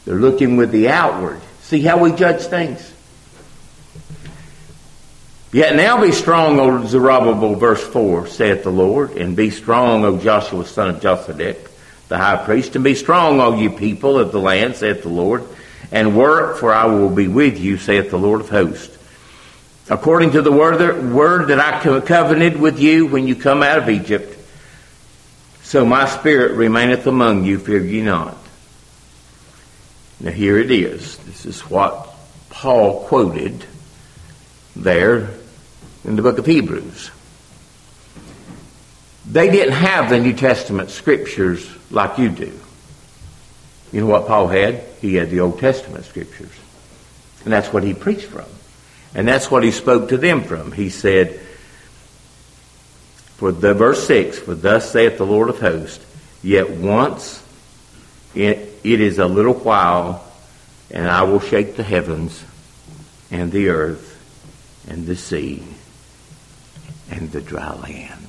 [0.05, 1.41] They're looking with the outward.
[1.63, 2.93] See how we judge things?
[5.51, 10.19] Yet now be strong, O Zerubbabel, verse 4, saith the Lord, and be strong, O
[10.19, 11.67] Joshua, son of Josedek,
[12.07, 15.43] the high priest, and be strong, all you people of the land, saith the Lord,
[15.91, 18.95] and work, for I will be with you, saith the Lord of hosts.
[19.89, 23.89] According to the word, word that I covenanted with you when you come out of
[23.89, 24.35] Egypt,
[25.69, 28.35] so my spirit remaineth among you, fear ye not.
[30.19, 31.17] Now here it is.
[31.17, 32.09] This is what
[32.49, 33.63] Paul quoted
[34.75, 35.29] there
[36.03, 37.11] in the book of Hebrews.
[39.27, 42.59] They didn't have the New Testament scriptures like you do.
[43.91, 44.83] You know what Paul had?
[45.01, 46.49] He had the Old Testament scriptures.
[47.43, 48.47] And that's what he preached from.
[49.13, 50.71] And that's what he spoke to them from.
[50.71, 51.39] He said,
[53.39, 56.05] for the verse 6, for thus saith the Lord of hosts,
[56.43, 57.41] yet once
[58.35, 60.29] it, it is a little while,
[60.91, 62.43] and I will shake the heavens
[63.31, 64.17] and the earth
[64.89, 65.63] and the sea
[67.09, 68.27] and the dry land.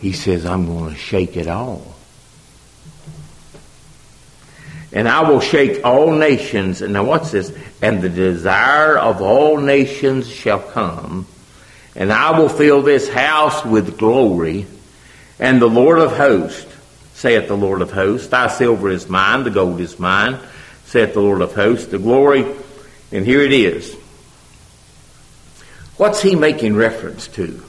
[0.00, 1.96] He says, I'm going to shake it all.
[4.90, 6.80] And I will shake all nations.
[6.80, 7.54] And now what's this?
[7.82, 11.26] And the desire of all nations shall come
[11.98, 14.66] and I will fill this house with glory.
[15.40, 16.64] And the Lord of hosts,
[17.14, 20.38] saith the Lord of hosts, thy silver is mine, the gold is mine,
[20.84, 22.46] saith the Lord of hosts, the glory,
[23.10, 23.94] and here it is.
[25.96, 27.64] What's he making reference to?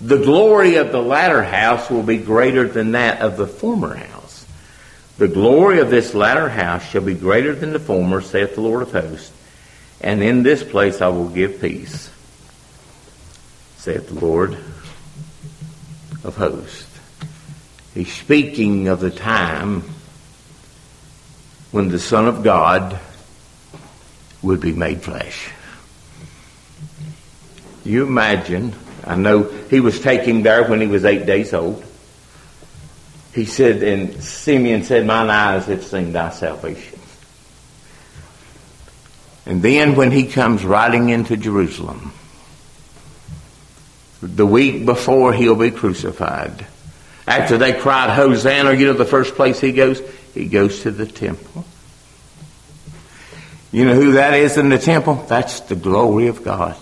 [0.00, 4.44] The glory of the latter house will be greater than that of the former house.
[5.18, 8.82] The glory of this latter house shall be greater than the former, saith the Lord
[8.82, 9.30] of hosts.
[10.00, 12.11] And in this place I will give peace
[13.82, 14.56] saith the Lord
[16.22, 16.86] of hosts.
[17.94, 19.82] He's speaking of the time
[21.72, 23.00] when the Son of God
[24.40, 25.50] would be made flesh.
[27.84, 31.84] You imagine, I know he was taken there when he was eight days old.
[33.34, 37.00] He said, and Simeon said, Mine eyes have seen thy salvation.
[39.44, 42.12] And then when he comes riding into Jerusalem,
[44.22, 46.64] the week before he'll be crucified.
[47.26, 50.00] After they cried, Hosanna, you know the first place he goes?
[50.32, 51.64] He goes to the temple.
[53.72, 55.14] You know who that is in the temple?
[55.28, 56.76] That's the glory of God.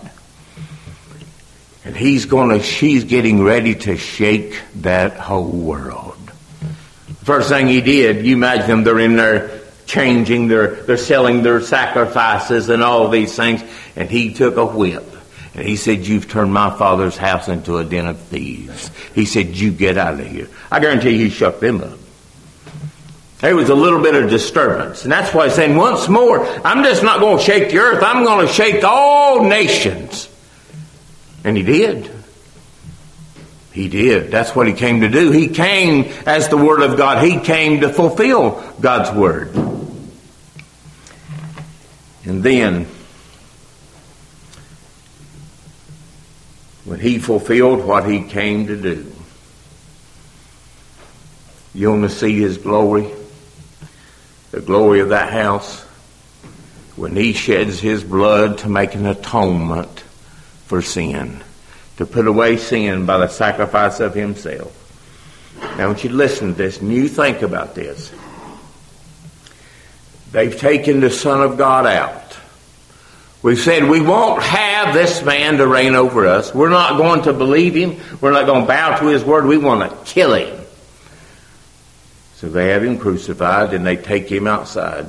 [1.83, 6.17] And he's gonna, she's getting ready to shake that whole world.
[7.23, 11.61] First thing he did, you imagine them, they're in there changing, they're, they're selling their
[11.61, 13.63] sacrifices and all these things,
[13.95, 15.10] and he took a whip
[15.53, 18.89] he said, You've turned my father's house into a den of thieves.
[19.13, 20.47] He said, You get out of here.
[20.71, 21.99] I guarantee he shook them up.
[23.39, 25.03] There was a little bit of disturbance.
[25.03, 28.01] And that's why he's saying, Once more, I'm just not going to shake the earth.
[28.01, 30.29] I'm going to shake all nations.
[31.43, 32.09] And he did.
[33.73, 34.31] He did.
[34.31, 35.31] That's what he came to do.
[35.31, 37.23] He came as the Word of God.
[37.23, 39.55] He came to fulfill God's Word.
[42.25, 42.85] And then
[46.91, 49.09] when he fulfilled what he came to do.
[51.73, 53.09] You want to see his glory?
[54.51, 55.83] The glory of that house?
[56.97, 60.01] When he sheds his blood to make an atonement
[60.65, 61.41] for sin,
[61.95, 64.75] to put away sin by the sacrifice of himself.
[65.77, 68.11] Now want you listen to this and you think about this.
[70.33, 72.35] They've taken the Son of God out.
[73.43, 76.53] We said we won't have this man to reign over us.
[76.53, 77.99] We're not going to believe him.
[78.21, 79.45] We're not going to bow to his word.
[79.45, 80.63] We want to kill him.
[82.35, 85.07] So they have him crucified and they take him outside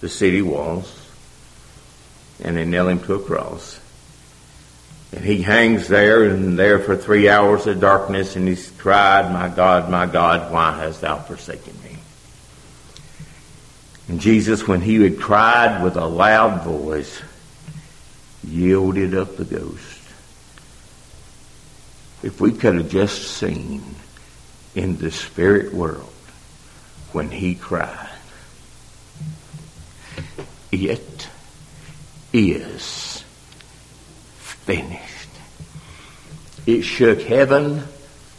[0.00, 0.92] the city walls
[2.42, 3.80] and they nail him to a cross.
[5.12, 9.48] And he hangs there and there for three hours of darkness and he's cried, My
[9.48, 11.96] God, my God, why hast thou forsaken me?
[14.08, 17.20] And Jesus, when he had cried with a loud voice,
[18.46, 20.00] yielded up the ghost.
[22.22, 23.82] If we could have just seen
[24.74, 26.12] in the spirit world
[27.12, 28.08] when he cried,
[30.72, 31.28] it
[32.32, 33.24] is
[34.38, 35.28] finished.
[36.66, 37.84] It shook heaven,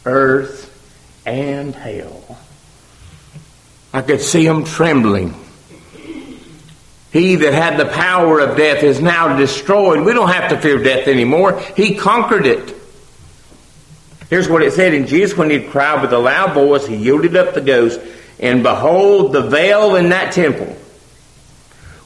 [0.04, 0.66] earth,
[1.24, 2.38] and hell.
[3.92, 5.34] I could see them trembling.
[7.12, 10.04] He that had the power of death is now destroyed.
[10.04, 11.60] We don't have to fear death anymore.
[11.76, 12.74] He conquered it.
[14.28, 17.34] Here's what it said in Jesus when he cried with a loud voice, he yielded
[17.34, 17.98] up the ghost,
[18.38, 20.76] and behold, the veil in that temple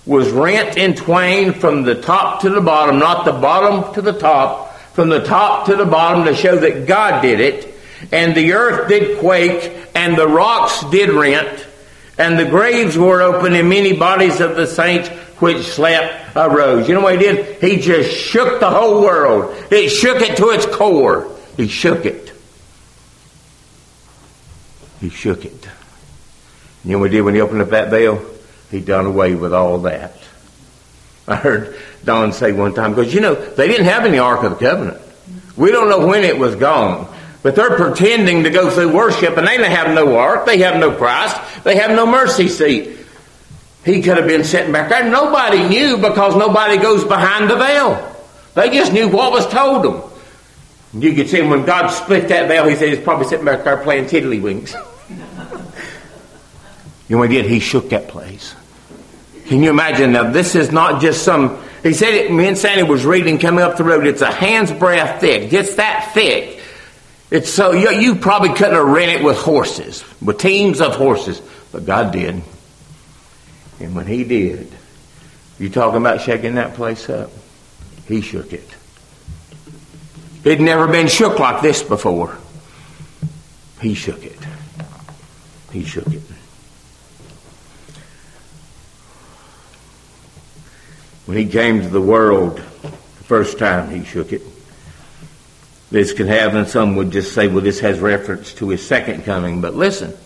[0.06, 4.18] was rent in twain from the top to the bottom, not the bottom to the
[4.18, 7.74] top, from the top to the bottom to show that God did it.
[8.10, 11.66] And the earth did quake, and the rocks did rent,
[12.18, 15.08] and the graves were open, and many bodies of the saints
[15.40, 16.88] which slept arose.
[16.88, 17.60] You know what he did?
[17.60, 19.54] He just shook the whole world.
[19.70, 21.28] It shook it to its core.
[21.56, 22.32] He shook it.
[25.00, 25.68] He shook it.
[26.84, 28.24] You know what he did when he opened up that veil?
[28.70, 30.14] He done away with all that.
[31.26, 34.58] I heard Don say one time, because you know, they didn't have any Ark of
[34.58, 35.00] the Covenant.
[35.56, 37.12] We don't know when it was gone.
[37.42, 40.92] But they're pretending to go through worship and they have no ark, they have no
[40.92, 42.98] Christ, they have no mercy seat.
[43.84, 45.10] He could have been sitting back there.
[45.10, 48.16] Nobody knew because nobody goes behind the veil.
[48.54, 50.02] They just knew what was told them.
[51.02, 53.78] You could see when God split that veil, he said he's probably sitting back there
[53.78, 54.72] playing tiddlywinks.
[57.08, 57.46] you know what he did?
[57.46, 58.54] He shook that place.
[59.46, 60.30] Can you imagine now?
[60.30, 61.60] This is not just some.
[61.82, 62.30] He said it.
[62.32, 64.06] Me and Sandy was reading coming up the road.
[64.06, 65.50] It's a hand's breadth thick.
[65.50, 66.61] Just that thick.
[67.32, 71.40] It's so you, you probably couldn't have ran it with horses, with teams of horses,
[71.72, 72.42] but God did.
[73.80, 74.70] And when He did,
[75.58, 77.30] you talking about shaking that place up?
[78.06, 78.68] He shook it.
[80.44, 82.36] It'd never been shook like this before.
[83.80, 84.38] He shook it.
[85.72, 86.22] He shook it.
[91.24, 94.42] When he came to the world the first time, he shook it
[95.92, 99.24] this could have, and some would just say, well, this has reference to his second
[99.24, 99.60] coming.
[99.60, 100.16] But listen,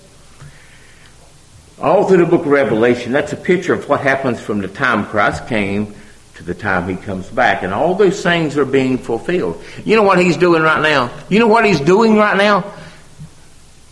[1.81, 5.05] all through the book of Revelation, that's a picture of what happens from the time
[5.07, 5.93] Christ came
[6.37, 7.65] to the time he comes back.
[7.65, 9.61] And all those things are being fulfilled.
[9.85, 11.11] You know what he's doing right now?
[11.29, 12.73] You know what he's doing right now?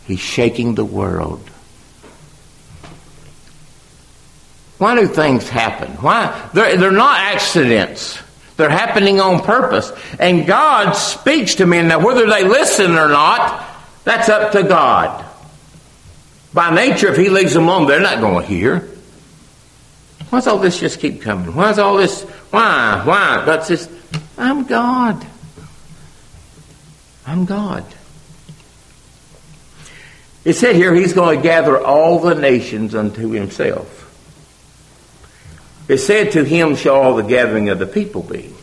[0.06, 1.50] He's shaking the world.
[4.78, 5.90] Why do things happen?
[5.94, 6.50] Why?
[6.54, 8.20] They're, they're not accidents.
[8.56, 9.92] They're happening on purpose.
[10.18, 11.88] And God speaks to men.
[11.88, 13.66] Now, whether they listen or not,
[14.04, 15.24] that's up to God.
[16.52, 18.88] By nature, if He leaves them alone, they're not going to hear.
[20.30, 21.54] Why does all this just keep coming?
[21.54, 22.22] Why is all this?
[22.50, 23.02] Why?
[23.04, 23.44] Why?
[23.44, 23.90] That's just,
[24.38, 25.26] I'm God.
[27.26, 27.84] I'm God.
[30.44, 34.03] It said here, He's going to gather all the nations unto Himself.
[35.88, 38.54] It said, To him shall all the gathering of the people be.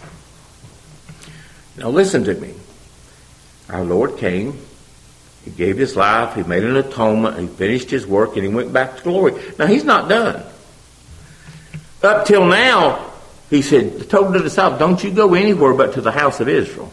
[1.78, 2.53] Now listen to me.
[3.69, 4.59] Our Lord came,
[5.45, 8.74] He gave His life, He made an atonement, He finished His work, and He went
[8.74, 9.41] back to glory.
[9.57, 10.43] Now He's not done.
[12.03, 13.11] Up till now,
[13.49, 16.91] He said, told the disciples, Don't you go anywhere but to the house of Israel.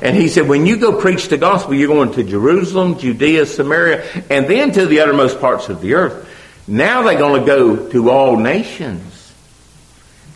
[0.00, 4.04] And he said, when you go preach the gospel, you're going to Jerusalem, Judea, Samaria,
[4.28, 6.28] and then to the uttermost parts of the earth.
[6.68, 9.05] Now they're going to go to all nations.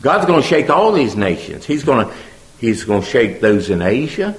[0.03, 1.67] God's going to shake all these nations.
[1.67, 2.15] He's going to,
[2.59, 4.35] he's going to shake those in Asia.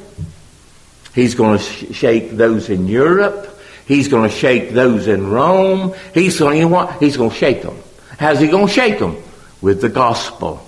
[1.13, 3.59] He's going to sh- shake those in Europe.
[3.85, 5.93] He's going to shake those in Rome.
[6.13, 6.99] He's going, you know what?
[6.99, 7.77] He's going to shake them.
[8.17, 9.21] How's he going to shake them?
[9.61, 10.65] With the gospel.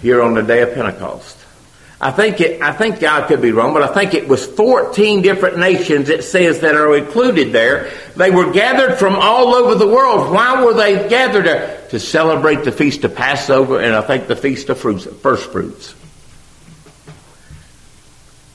[0.00, 1.38] Here on the day of Pentecost.
[2.00, 5.22] I think it, I think I could be wrong, but I think it was 14
[5.22, 7.92] different nations it says that are included there.
[8.16, 10.32] They were gathered from all over the world.
[10.32, 11.81] Why were they gathered there?
[11.92, 15.94] To celebrate the feast of Passover and I think the feast of fruits, first fruits.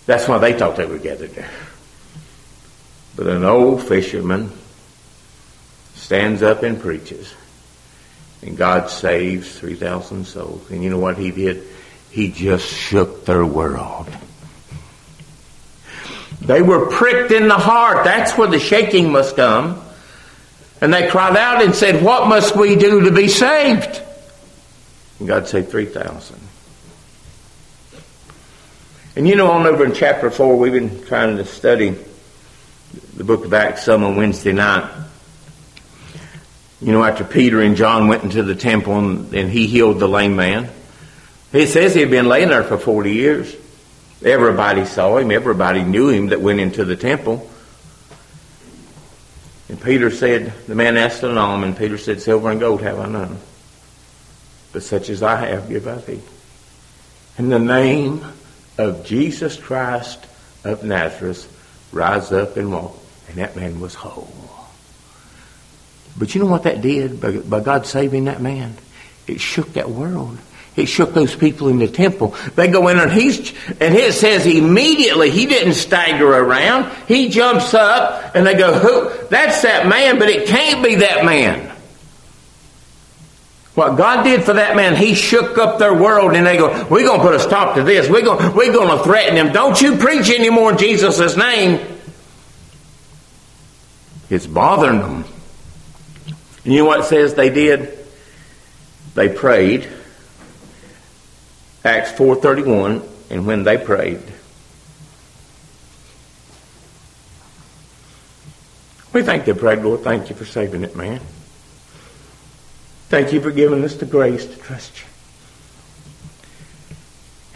[0.07, 1.51] That's why they thought they were gathered there.
[3.15, 4.51] But an old fisherman
[5.93, 7.31] stands up and preaches.
[8.41, 10.71] And God saves 3,000 souls.
[10.71, 11.61] And you know what he did?
[12.09, 14.07] He just shook their world.
[16.41, 18.03] They were pricked in the heart.
[18.03, 19.83] That's where the shaking must come.
[20.81, 24.01] And they cried out and said, What must we do to be saved?
[25.19, 26.39] And God said, 3,000.
[29.15, 31.95] And you know, on over in chapter 4, we've been trying to study
[33.15, 34.93] the book of Acts some on Wednesday night.
[36.79, 40.07] You know, after Peter and John went into the temple and, and he healed the
[40.07, 40.69] lame man,
[41.51, 43.55] he says he had been laying there for 40 years.
[44.23, 45.31] Everybody saw him.
[45.31, 47.49] Everybody knew him that went into the temple.
[49.69, 52.99] And Peter said, the man asked an alms, and Peter said, Silver and gold have
[52.99, 53.37] I none.
[54.71, 56.21] But such as I have give I thee.
[57.37, 58.25] In the name
[58.77, 60.25] of Jesus Christ
[60.63, 61.53] of Nazareth,
[61.91, 62.97] rise up and walk.
[63.27, 64.31] And that man was whole.
[66.17, 68.75] But you know what that did by God saving that man?
[69.27, 70.37] It shook that world.
[70.77, 72.35] He shook those people in the temple.
[72.53, 73.51] They go in and he's,
[73.81, 76.95] and it says immediately he didn't stagger around.
[77.07, 79.27] He jumps up and they go, who?
[79.29, 81.75] That's that man, but it can't be that man.
[83.73, 87.07] What God did for that man, he shook up their world and they go, we're
[87.07, 88.07] going to put a stop to this.
[88.07, 89.51] We're going, we're going to threaten him.
[89.51, 91.79] Don't you preach anymore in Jesus' name.
[94.29, 95.25] It's bothering them.
[96.63, 97.97] And you know what it says they did?
[99.15, 99.89] They prayed
[101.87, 104.21] Acts 4.31, and when they prayed,
[109.13, 111.21] we thank they prayed, Lord, thank you for saving it, man.
[113.07, 115.05] Thank you for giving us the grace to trust you.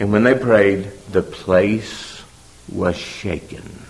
[0.00, 2.22] And when they prayed, the place
[2.72, 3.82] was shaken.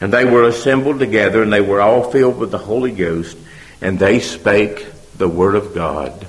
[0.00, 3.36] And they were assembled together, and they were all filled with the Holy Ghost,
[3.80, 4.86] and they spake
[5.18, 6.24] the word of God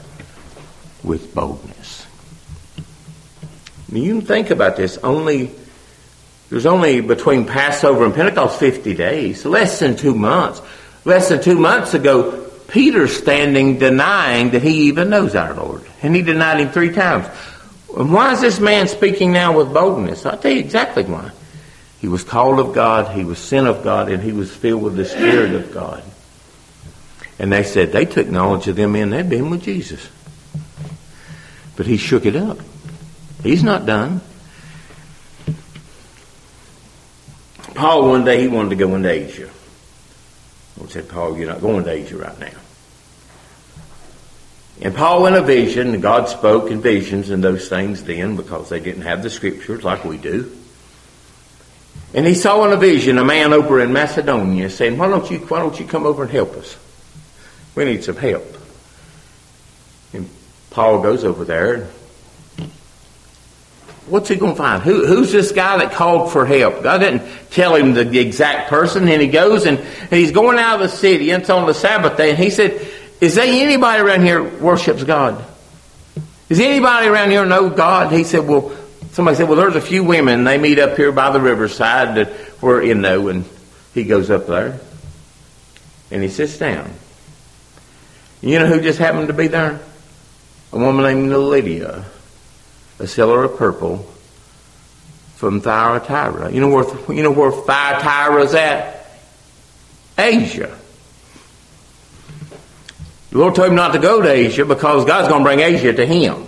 [1.03, 2.05] with boldness.
[3.92, 4.98] You can think about this.
[4.98, 5.52] Only
[6.50, 10.62] there's only between Passover and Pentecost 50 days, less than two months.
[11.04, 15.84] Less than two months ago, Peter's standing denying that he even knows our Lord.
[16.02, 17.28] And he denied him three times.
[17.98, 20.26] And why is this man speaking now with boldness?
[20.26, 21.32] I'll tell you exactly why.
[22.00, 24.96] He was called of God, he was sent of God, and he was filled with
[24.96, 26.04] the Spirit of God.
[27.40, 30.08] And they said they took knowledge of them men, they'd been with Jesus.
[31.76, 32.60] But he shook it up.
[33.44, 34.22] He's not done.
[37.74, 39.50] Paul, one day, he wanted to go into Asia.
[40.82, 42.58] I said, Paul, you're not going to Asia right now.
[44.82, 48.70] And Paul in a vision, and God spoke in visions and those things then because
[48.70, 50.52] they didn't have the scriptures like we do.
[52.14, 55.40] And he saw in a vision a man over in Macedonia saying, Why don't you
[55.40, 56.78] why don't you come over and help us?
[57.74, 58.46] We need some help.
[60.14, 60.30] And
[60.70, 61.90] Paul goes over there
[64.08, 64.84] what's he going to find?
[64.84, 66.84] Who, who's this guy that called for help?
[66.84, 69.80] God didn't tell him the exact person, and he goes and,
[70.10, 72.88] he's going out of the city, and it's on the Sabbath day, and he said,
[73.22, 75.43] Is there anybody around here worships God?
[76.49, 78.12] Is anybody around here know God?
[78.12, 78.76] He said, Well,
[79.12, 82.62] somebody said, Well, there's a few women, they meet up here by the riverside that
[82.62, 83.45] we're in know, and
[83.93, 84.80] he goes up there
[86.12, 86.91] and he sits down.
[88.41, 89.80] You know who just happened to be there?
[90.72, 92.06] A woman named Lydia
[93.00, 93.98] a seller of purple
[95.36, 96.52] from Thyatira.
[96.52, 99.06] You know where you know where Thyatira is at?
[100.18, 100.78] Asia.
[103.32, 105.91] The Lord told him not to go to Asia because God's going to bring Asia
[105.91, 106.48] to him.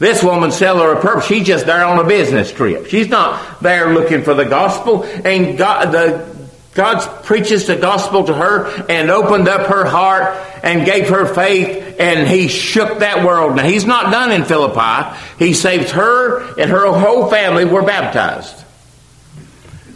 [0.00, 2.86] This woman seller of purple, she's just there on a business trip.
[2.86, 5.04] She's not there looking for the gospel.
[5.04, 6.36] And God, the
[6.74, 11.87] God preaches the gospel to her and opened up her heart and gave her faith
[11.98, 13.56] and he shook that world.
[13.56, 15.16] Now he's not done in Philippi.
[15.38, 18.64] He saved her and her whole family were baptized.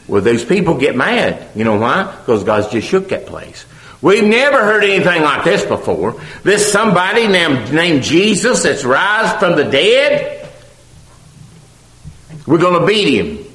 [0.09, 1.48] Well, those people get mad.
[1.55, 2.05] You know why?
[2.05, 3.64] Because God's just shook that place.
[4.03, 6.20] We've never heard anything like this before.
[6.42, 10.48] This somebody named, named Jesus that's rised from the dead.
[12.46, 13.53] We're going to beat him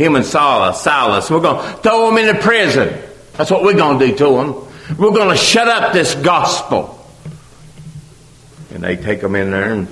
[0.00, 1.30] him and Silas, Silas.
[1.30, 2.98] We're going to throw them into prison.
[3.34, 4.96] That's what we're going to do to him.
[4.98, 6.99] We're going to shut up this gospel.
[8.72, 9.88] And they take them in there and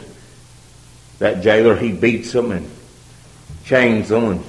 [1.19, 2.71] that jailer, he beats them and
[3.65, 4.45] chains them.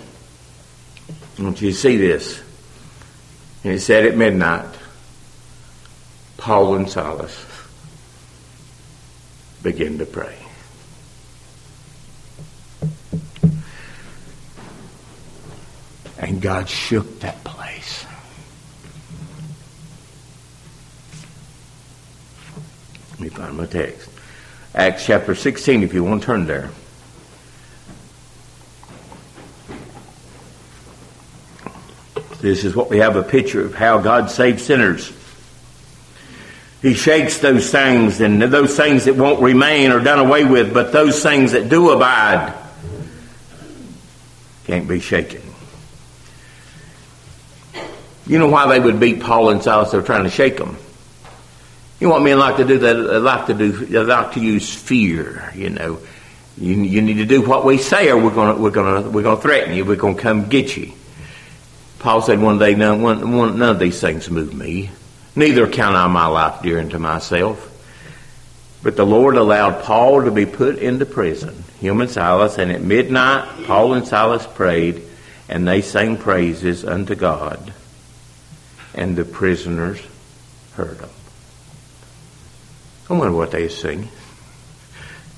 [1.37, 2.41] And I you see this.
[3.63, 4.69] And it said at midnight,
[6.37, 7.45] Paul and Silas
[9.63, 10.35] began to pray.
[16.19, 18.05] And God shook that place.
[23.11, 24.09] Let me find my text.
[24.75, 26.69] Acts chapter 16, if you want to turn there.
[32.39, 35.11] This is what we have a picture of how God saves sinners.
[36.81, 40.93] He shakes those things, and those things that won't remain are done away with, but
[40.93, 42.53] those things that do abide
[44.65, 45.41] can't be shaken.
[48.25, 49.91] You know why they would beat Paul and Silas?
[49.91, 50.77] They're trying to shake them.
[51.99, 52.93] You want men like to do that?
[52.93, 53.71] They like to do.
[53.71, 55.51] They like to use fear.
[55.53, 55.99] You know,
[56.57, 59.41] you, you need to do what we say, or we're gonna we're gonna we're gonna
[59.41, 59.83] threaten you.
[59.83, 60.93] We're gonna come get you.
[61.99, 64.89] Paul said one day, none, one, one, none of these things move me.
[65.35, 67.65] Neither count I my life dear unto myself.
[68.81, 72.81] But the Lord allowed Paul to be put into prison, him and Silas, and at
[72.81, 75.01] midnight Paul and Silas prayed,
[75.49, 77.73] and they sang praises unto God,
[78.95, 80.01] and the prisoners
[80.75, 81.09] heard them.
[83.09, 84.07] I wonder what they sing.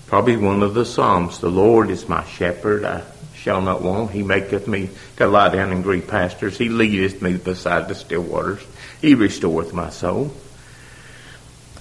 [0.07, 1.39] Probably one of the Psalms.
[1.39, 3.03] The Lord is my shepherd, I
[3.33, 4.11] shall not want.
[4.11, 6.57] He maketh me to lie down in green pastures.
[6.57, 8.61] He leadeth me beside the still waters.
[9.01, 10.33] He restoreth my soul.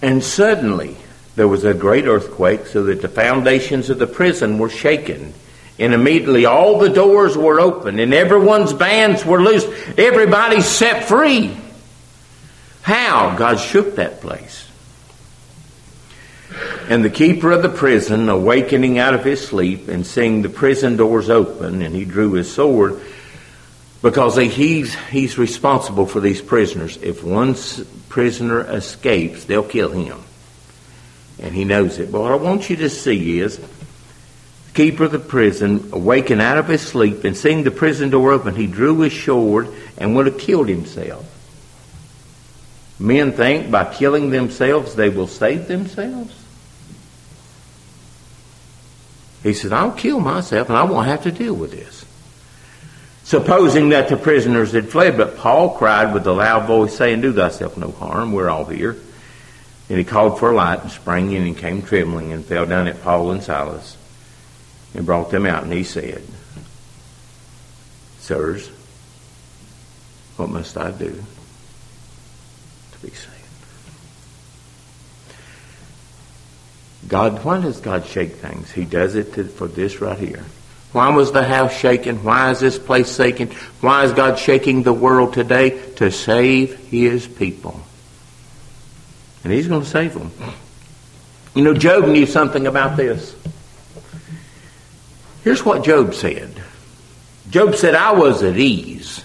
[0.01, 0.97] And suddenly
[1.35, 5.35] there was a great earthquake, so that the foundations of the prison were shaken.
[5.79, 9.69] And immediately all the doors were open, and everyone's bands were loosed.
[9.99, 11.57] Everybody set free.
[12.83, 13.37] How?
[13.37, 14.60] God shook that place.
[16.91, 20.97] And the keeper of the prison, awakening out of his sleep and seeing the prison
[20.97, 23.01] doors open, and he drew his sword
[24.03, 26.97] because he's, he's responsible for these prisoners.
[27.01, 27.55] If one
[28.09, 30.19] prisoner escapes, they'll kill him.
[31.39, 32.11] And he knows it.
[32.11, 36.59] But what I want you to see is the keeper of the prison, awakened out
[36.59, 40.27] of his sleep and seeing the prison door open, he drew his sword and would
[40.27, 41.25] have killed himself.
[42.99, 46.40] Men think by killing themselves they will save themselves.
[49.43, 52.05] He said, I'll kill myself and I won't have to deal with this.
[53.25, 57.33] Supposing that the prisoners had fled, but Paul cried with a loud voice, saying, Do
[57.33, 58.97] thyself no harm, we're all here.
[59.89, 62.89] And he called for a light and sprang in and came trembling and fell down
[62.89, 63.97] at Paul and Silas
[64.95, 65.63] and brought them out.
[65.63, 66.23] And he said,
[68.19, 68.69] Sirs,
[70.37, 71.23] what must I do
[72.93, 73.30] to be saved?
[77.09, 78.71] God, why does God shake things?
[78.71, 80.45] He does it to, for this right here.
[80.93, 82.25] Why was the house shaken?
[82.25, 83.51] Why is this place shaken?
[83.81, 85.93] Why is God shaking the world today?
[85.95, 87.81] To save His people.
[89.45, 90.33] And He's going to save them.
[91.55, 93.35] You know, Job knew something about this.
[95.43, 96.61] Here's what Job said
[97.49, 99.25] Job said, I was at ease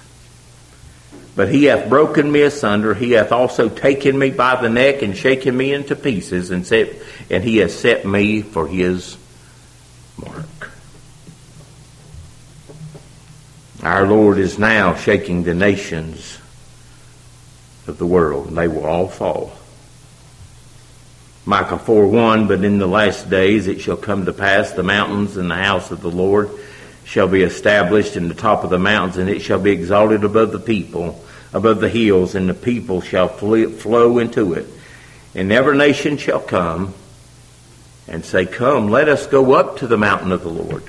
[1.36, 2.94] but he hath broken me asunder.
[2.94, 6.96] He hath also taken me by the neck and shaken me into pieces, and set,
[7.30, 9.18] and he has set me for his
[10.18, 10.72] mark.
[13.84, 16.40] Our Lord is now shaking the nations
[17.86, 19.52] of the world, and they will all fall.
[21.46, 25.38] Micah 4 1, but in the last days it shall come to pass, the mountains
[25.38, 26.50] and the house of the Lord
[27.04, 30.52] shall be established in the top of the mountains, and it shall be exalted above
[30.54, 31.24] the people
[31.56, 34.68] above the hills, and the people shall flow into it.
[35.34, 36.94] And every nation shall come
[38.10, 40.84] and say, Come, let us go up to the mountain of the Lord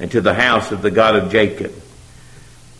[0.00, 1.72] and to the house of the God of Jacob.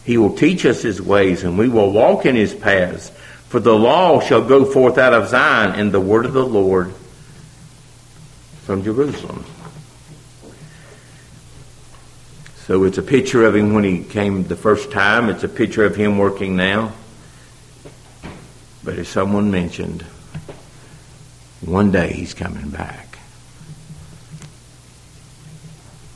[0.04, 3.10] He will teach us his ways, and we will walk in his paths.
[3.48, 6.92] For the law shall go forth out of Zion, and the word of the Lord
[8.64, 9.44] from Jerusalem.
[12.72, 15.28] So it's a picture of him when he came the first time.
[15.28, 16.94] It's a picture of him working now.
[18.82, 20.00] But as someone mentioned,
[21.60, 23.18] one day he's coming back.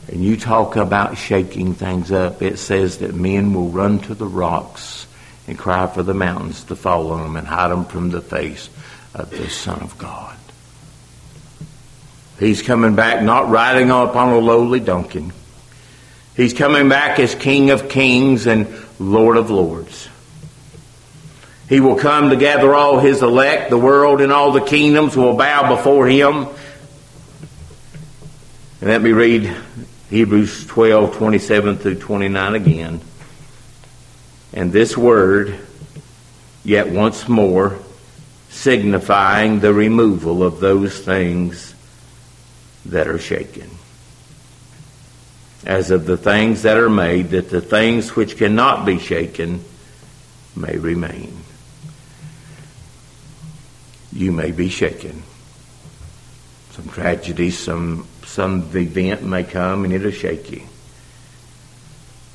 [0.09, 2.41] And you talk about shaking things up.
[2.41, 5.07] It says that men will run to the rocks
[5.47, 8.71] and cry for the mountains to fall on them and hide them from the face
[9.13, 10.35] of the Son of God.
[12.41, 15.33] He's coming back not riding upon a lowly donkey
[16.37, 18.69] He's coming back as King of kings and
[18.99, 20.09] Lord of lords.
[21.69, 23.71] He will come to gather all his elect.
[23.71, 26.47] The world and all the kingdoms will bow before him.
[28.81, 29.57] And let me read
[30.11, 33.01] Hebrews 12, 27 through 29 again.
[34.53, 35.59] And this word,
[36.63, 37.79] yet once more,
[38.51, 41.75] signifying the removal of those things
[42.85, 43.76] that are shaken.
[45.67, 49.65] As of the things that are made, that the things which cannot be shaken
[50.55, 51.37] may remain.
[54.13, 55.25] You may be shaken.
[56.71, 60.63] Some tragedy, some, some event may come and it'll shake you.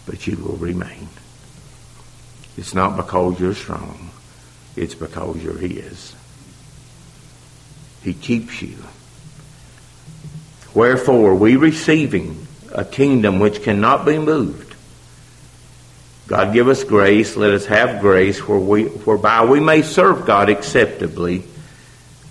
[0.06, 1.08] But you will remain.
[2.58, 4.12] It's not because you're strong.
[4.76, 6.14] It's because you're His.
[8.04, 8.78] He keeps you.
[10.74, 14.76] Wherefore, we receiving a kingdom which cannot be moved.
[16.28, 17.36] God give us grace.
[17.36, 21.44] Let us have grace where we, whereby we may serve God acceptably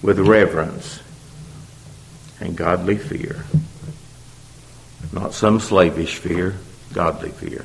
[0.02, 1.00] with reverence
[2.40, 3.44] and godly fear.
[5.12, 6.56] Not some slavish fear,
[6.92, 7.64] godly fear.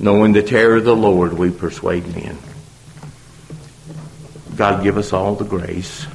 [0.00, 2.36] Knowing the terror of the Lord, we persuade men.
[4.56, 6.06] God give us all the grace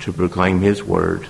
[0.00, 1.26] to proclaim His word.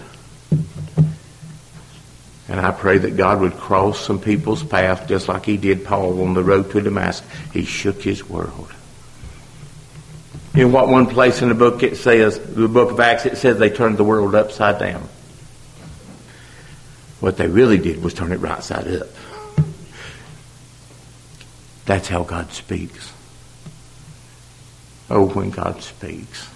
[2.49, 6.23] And I pray that God would cross some people's path just like He did Paul
[6.23, 7.29] on the road to Damascus.
[7.53, 8.73] He shook his world.
[10.55, 13.59] In what one place in the book it says, the book of Acts, it says
[13.59, 15.09] they turned the world upside down.
[17.21, 19.09] What they really did was turn it right side up.
[21.87, 23.13] That's how God speaks.
[25.11, 26.49] Oh, when God speaks.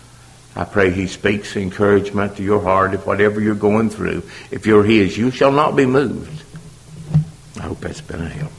[0.59, 4.83] I pray He speaks encouragement to your heart if whatever you're going through, if you're
[4.83, 6.43] His, you shall not be moved.
[7.59, 8.53] I hope that's been a help.